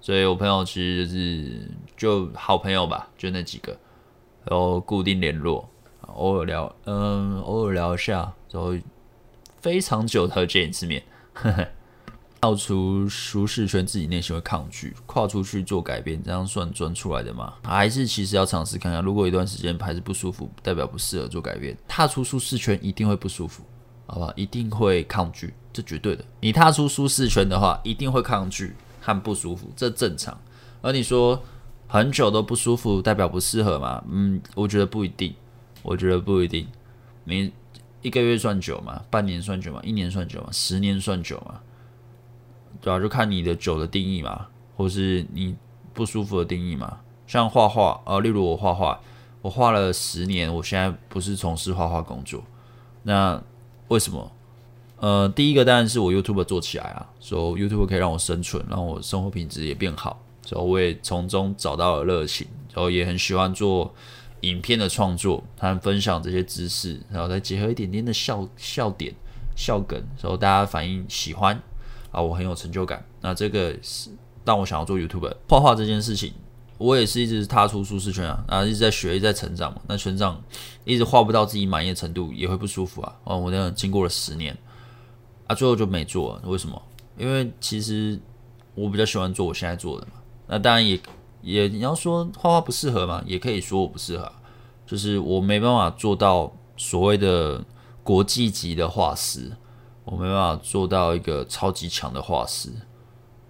[0.00, 3.76] 所以我朋友其实就是就好朋友吧，就那几个，
[4.44, 5.68] 然后固定联络，
[6.02, 8.72] 偶尔聊，嗯，偶尔聊一下，然后。
[9.60, 11.02] 非常久才见一次面，
[11.32, 11.66] 呵呵，
[12.40, 17.54] 跳出舒适圈，自己内心会抗拒，跨出去做改变，这样算钻出来的吗？
[17.64, 21.76] 还是其实要尝试看看，如果一段时间还是不舒服，代表不适合做改变。
[21.88, 23.64] 踏出舒适圈一定会不舒服，
[24.06, 24.32] 好吧？
[24.36, 26.24] 一定会抗拒，这绝对的。
[26.40, 30.38] 你踏出舒适圈的话，一定会抗拒和不舒服，这正常。
[30.80, 31.42] 而你说
[31.88, 34.04] 很久都不舒服，代表不适合吗？
[34.08, 35.34] 嗯，我觉得不一定，
[35.82, 36.68] 我觉得不一定。
[37.24, 37.52] 你
[38.00, 39.02] 一个月算久吗？
[39.10, 39.80] 半年算久吗？
[39.82, 40.48] 一年算久吗？
[40.52, 41.60] 十年算久吗？
[42.88, 45.54] 主要就看你的久的定义嘛，或是你
[45.92, 47.00] 不舒服的定义嘛。
[47.26, 48.98] 像画画，呃，例如我画画，
[49.42, 52.42] 我画了十年，我现在不是从事画画工作，
[53.02, 53.38] 那
[53.88, 54.32] 为什么？
[55.00, 63.94] 呃，第一个当然是我 YouTube 做起来啊，所以 YouTube 可以让我生存，让我生活品质也变好，所以我也从中找到了热情，然后也很喜欢做
[64.40, 69.14] 影片的创作，和分享这些知识，然后再结合一点点的笑笑点、
[69.54, 71.60] 笑梗，然后大家反应喜欢。
[72.10, 73.04] 啊，我很有成就感。
[73.20, 74.10] 那这个是
[74.44, 75.32] 让我想要做 YouTube。
[75.48, 76.32] 画画这件事情，
[76.78, 79.80] 我也是一直踏出舒适圈啊，啊，一直在学，一直在成长嘛。
[79.86, 80.42] 那成长
[80.84, 83.14] 一直画不到自己满意的程度，也会不舒服啊。
[83.24, 84.56] 哦，我那样经过了十年，
[85.46, 86.40] 啊，最后就没做。
[86.44, 86.80] 为什么？
[87.16, 88.18] 因为其实
[88.74, 90.12] 我比较喜欢做我现在做的嘛。
[90.46, 90.98] 那当然也
[91.42, 94.32] 也你要说画画不适合嘛，也可以说我不适合，
[94.86, 97.62] 就是我没办法做到所谓的
[98.02, 99.52] 国际级的画师。
[100.10, 102.70] 我没办法做到一个超级强的画师，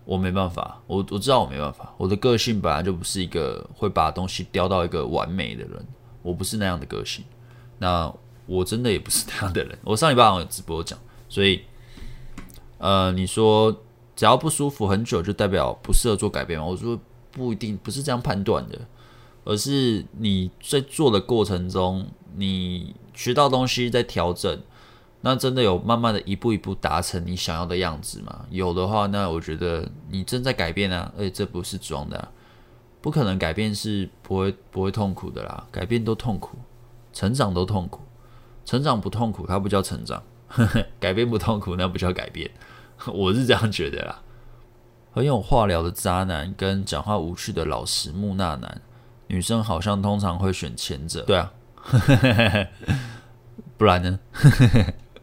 [0.05, 5.87] 我没办法，我我知道我没办法，我的个性本来就不是一个会把东西雕到一个完美的人，
[6.21, 7.25] 我不是那样的个性，
[7.79, 8.13] 那
[8.47, 9.79] 我真的也不是那样的人。
[9.85, 10.99] 我上礼拜好像有直播讲，
[11.29, 11.63] 所以，
[12.79, 13.71] 呃，你说
[14.17, 16.67] 只要不舒服很久就代表不适合做改变吗？
[16.67, 16.99] 我说
[17.31, 18.77] 不一定，不是这样判断的，
[19.45, 22.05] 而是你在做的过程中，
[22.35, 24.61] 你学到东西在调整。
[25.21, 28.47] 那真的有慢慢的一步一步达成你想要的样子吗？
[28.51, 32.29] 有的话，那我觉得你正在改变啊，而且这不是装的啊，
[33.01, 36.57] 不可能改变是不会不会痛苦的啦，改变都痛苦，
[37.13, 38.03] 成长都痛苦，
[38.65, 42.49] 成长不痛苦它不叫成长，呵呵，改变不痛苦那不叫改变，
[43.13, 44.23] 我是这样觉得啦。
[45.13, 48.81] 很有话聊的渣男跟讲话无趣的老实木讷男，
[49.27, 51.53] 女生好像通常会选前者，对啊，
[53.77, 54.21] 不然呢？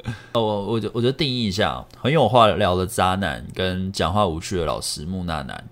[0.34, 5.68] 我我我我就定义一下，很有话聊的渣男跟讲话无趣的老师木纳男，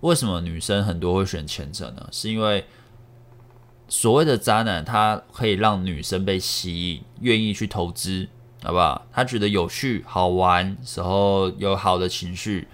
[0.00, 2.08] 为什么女生很多会选前者呢？
[2.12, 2.64] 是因为
[3.88, 8.28] 所谓的渣男，他可以让女生被吸引，愿意去投资，
[8.62, 9.04] 好不好？
[9.12, 12.68] 他觉得有趣、好玩，时候有好的情绪，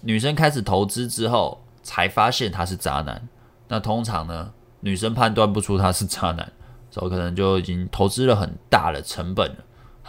[0.00, 3.28] 女生开始投资之后，才发现他是渣男。
[3.68, 6.50] 那通常呢，女生判断不出他是渣男，
[6.90, 9.56] 所以可能就已经投资了很大的成本了。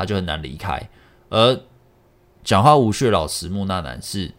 [0.02, 0.90] 他就很难离开，
[1.30, 1.62] 而
[2.44, 4.32] 讲话无趣的老实木讷男是，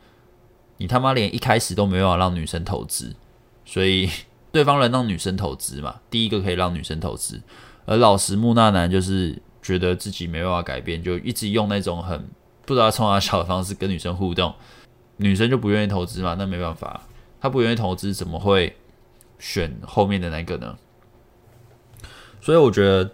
[0.78, 3.14] 你他妈连一开始都没办法让女生投资，
[3.64, 4.10] 所以
[4.50, 6.00] 对方能让女生投资嘛？
[6.10, 7.40] 第一个可以让女生投资，
[7.86, 12.28] 而老实木讷男就是觉得自己没办法改变，就一直用那种很
[12.66, 14.52] 不知道冲他笑的方式跟女生互动，
[15.18, 16.34] 女生就不愿意投资嘛？
[16.36, 17.02] 那没办法，
[17.40, 18.76] 他不愿意投资，怎么会
[19.38, 20.76] 选后面的那个呢？
[22.40, 23.08] 所以我觉得。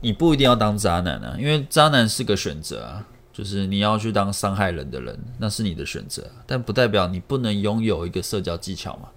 [0.00, 9.08] 你不一定要当渣男啊，因为渣男是个选择啊，就是你要去当伤害人的人，那是你的选择，但不代表你不能拥有一个社交技巧嘛，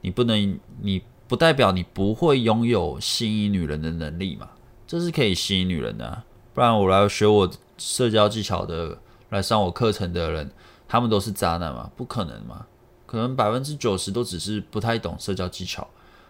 [0.00, 4.48] 你不能，你不代表你不会拥有吸引女人的能力嘛，
[4.86, 6.22] 这是可以吸引女人的，
[6.54, 8.98] 不然我来学我社交技巧的，
[9.28, 10.50] 来上我课程的人，
[10.88, 11.90] 他们都是渣男嘛？
[11.96, 12.66] 不可能嘛，
[13.06, 15.86] 可能百分之九十都只是不太懂社交技巧，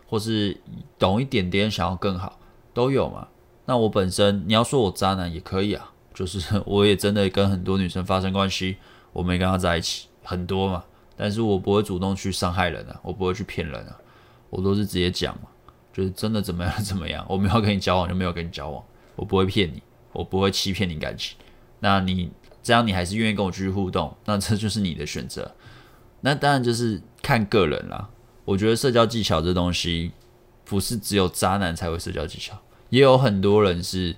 [0.08, 0.60] 或是
[0.98, 2.38] 懂一点点想要更好，
[2.74, 3.28] 都有嘛。
[3.66, 8.76] 那我本身，你要说我渣男也可以啊，就是 我也真的跟很多女生发生关系，
[9.12, 10.84] 我没跟她在一起很多嘛，
[11.16, 13.96] 但是我不会主动去伤害人啊，我不会去骗人啊，
[14.48, 15.48] 我都是直接讲嘛，
[15.92, 18.82] 就是真的怎么样怎么样，我没有跟你交往就没有跟你交往，
[19.14, 19.82] 我不会骗你，
[20.12, 21.36] 我不会欺骗你感情，
[21.78, 22.32] 那你
[22.62, 25.54] 这样你还是愿意跟我继续互动，那这就是你的选择，
[26.22, 28.08] 那当然就是看个人啦，
[28.44, 30.10] 我觉得社交技巧这东西
[30.64, 32.58] 不是只有渣男才会社交技巧。
[32.90, 34.14] 也有很多人是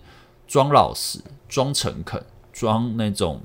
[0.49, 3.41] 装老实、装诚恳、装那种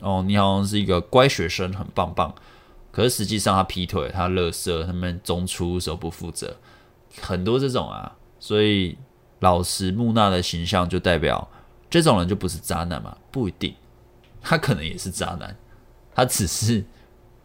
[0.00, 2.34] 哦，你好像是一个乖学生，很棒棒。
[2.90, 6.56] 可是实际上他劈腿、他垃圾、他们中出手不负责，
[7.20, 8.16] 很多这种啊。
[8.40, 8.96] 所以
[9.40, 11.48] 老实木讷的形象就代表
[11.90, 13.16] 这种人就不是渣男嘛？
[13.30, 13.74] 不一定，
[14.40, 15.56] 他可能也是渣男，
[16.14, 16.84] 他只是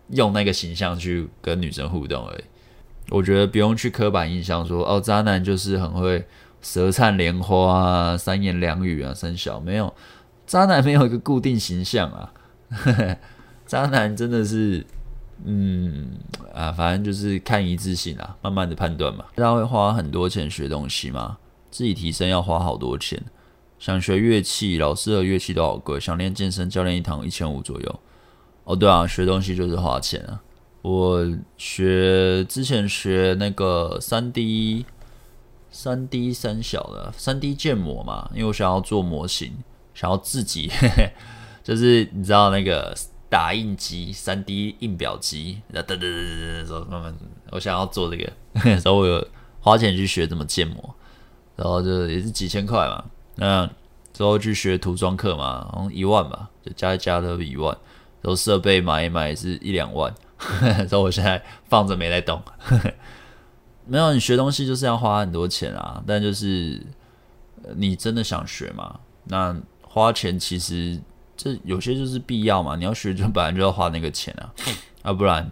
[0.09, 2.43] 用那个形象去跟女生互动而已。
[3.09, 6.25] 我觉得不用去刻板印象说哦，渣男就是很会。
[6.63, 9.93] 舌灿莲花啊，三言两语啊，三小没有
[10.47, 12.33] 渣男没有一个固定形象啊，
[13.67, 14.83] 渣男真的是，
[15.45, 16.17] 嗯
[16.53, 19.25] 啊，反正就是看一致性啊，慢慢的判断嘛。
[19.35, 21.37] 大家会花很多钱学东西吗？
[21.69, 23.21] 自己提升要花好多钱。
[23.79, 25.99] 想学乐器，老师和乐器都好贵。
[25.99, 27.99] 想练健身，教练一堂一千五左右。
[28.63, 30.39] 哦，对啊，学东西就是花钱啊。
[30.81, 31.25] 我
[31.57, 34.85] 学之前学那个三 D、
[35.73, 39.51] 三 D 三小的三 D 建模嘛，因为我想要做模型，
[39.93, 41.11] 想要自己，呵 呵
[41.61, 42.95] 就是你知道那个。
[43.33, 47.15] 打印机、三 D 印表机，等等等等等，慢慢，
[47.49, 48.31] 我想要做这个，
[48.79, 49.27] 所以我有
[49.59, 50.93] 花钱去学怎么建模，
[51.55, 53.03] 然后就也是几千块嘛。
[53.37, 53.67] 那
[54.13, 57.75] 之后去学涂装课嘛，然后一万吧，就加一加都一万。
[58.21, 60.13] 然后设备买一买也是一两万，
[60.87, 62.39] 所以我现在放着没在动。
[63.85, 66.81] 没有，你学东西就是要花很多钱啊，但就是
[67.75, 68.99] 你真的想学吗？
[69.25, 70.99] 那花钱其实。
[71.35, 74.53] 这有些就是必要嘛，你要学就本来就要花那个钱啊，
[75.03, 75.51] 要、啊、不然，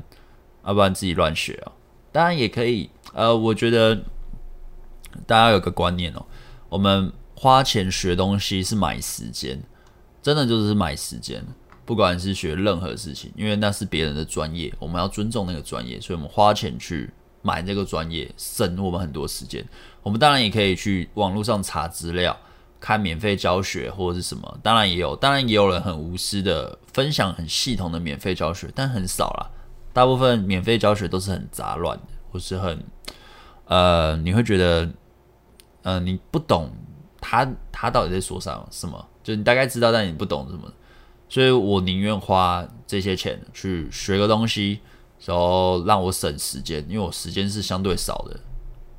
[0.63, 1.71] 要、啊、不然自己乱学啊。
[2.11, 3.95] 当然也可以，呃，我觉得
[5.25, 6.23] 大家有个观念哦，
[6.69, 9.59] 我们花钱学东西是买时间，
[10.21, 11.43] 真的就是买时间。
[11.83, 17.09] 不管是学任何事情，因为那是别人的专业，我们要尊重那个专业，所以我们花钱去
[17.41, 19.63] 买这个专业，省我们很多时间。
[20.03, 22.37] 我们当然也可以去网络上查资料。
[22.83, 29.51] 看免费教学或者是什么，当然也有，当然也有人很无私的分享很系统的免费教学，但很少啦。
[29.93, 32.83] 大部分免费教学都是很杂乱的，或是很
[33.65, 34.89] 呃，你会觉得
[35.83, 36.71] 呃你不懂
[37.21, 40.63] 他他到底在说啥什么，就你大概知道，但你不懂什么，
[41.29, 44.79] 所以我宁愿花这些钱去学个东西，
[45.25, 48.39] 然后让我省时间，因为我时间是相对少的，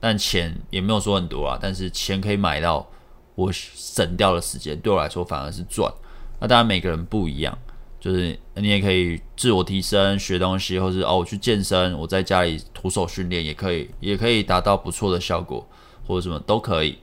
[0.01, 2.89] 但钱也没有说很多啊，但是钱可以买到。
[3.35, 5.91] 我省掉的时间对我来说反而是赚。
[6.39, 7.57] 那当然每个人不一样，
[7.99, 15.67] 就是你也可以自我提升、学东西，或是哦我去健身，我在家里徒手训练也可以，也可以达到不错的效果，
[16.07, 16.99] 或者什么都可以。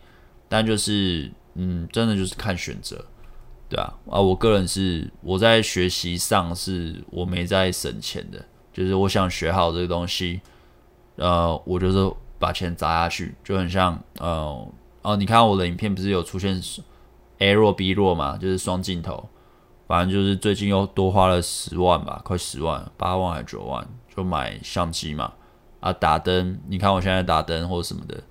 [0.48, 3.04] 但就是嗯，真的就是看选择，
[3.68, 8.46] 对啊啊，我个人是我在学习上是我没在省钱的，
[8.80, 10.40] 就是我想学好这个东西，
[11.18, 12.10] 呃，我就是
[12.40, 14.66] 把钱砸下去，就很像呃。
[15.02, 16.62] 哦，你看我的影片不是有出现
[17.40, 18.38] A 弱 B 弱嘛？
[18.38, 19.30] 就是双镜头，
[19.88, 25.34] 反正就是最近又多花了十万吧，快十万，八万还是九万，就买相机嘛。
[25.80, 28.22] 啊，打灯，你看我现在打灯或者什么的，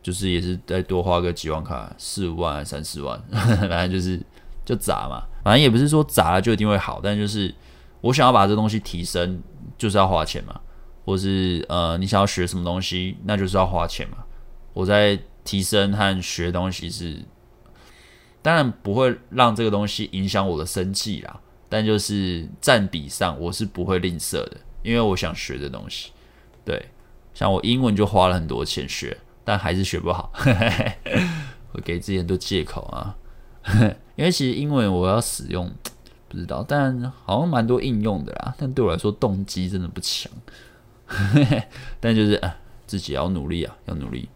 [0.00, 4.20] 就是也是再多花个几万块，四五万还三四万， 反正就是
[4.64, 5.24] 就砸嘛。
[5.42, 7.52] 反正也不是说砸了就一定会好，但就是
[8.00, 9.42] 我想要把这东西提升，
[9.78, 10.60] 就是要花钱嘛。
[11.04, 14.18] 或是呃，你想要学什么东西，那就是要花钱嘛。
[14.72, 15.18] 我在。
[15.46, 17.24] 提升和学东西是，
[18.42, 21.38] 当然不会让这个东西影响我的生计啦，
[21.68, 26.10] 但就是占比上我是不会吝啬的，因为我想学的东西。
[26.64, 26.88] 对，
[27.32, 30.32] 像我英文就花了很多钱学，但还是学不好，
[31.70, 33.16] 我给自己很多借口啊。
[34.16, 35.72] 因为其实英文我要使用，
[36.28, 40.30] 不知道，但好像蛮多应用的啦，但对我来说动机真的不强。
[42.00, 42.56] 但就是啊，
[42.86, 44.28] 自己要努力啊，要努力。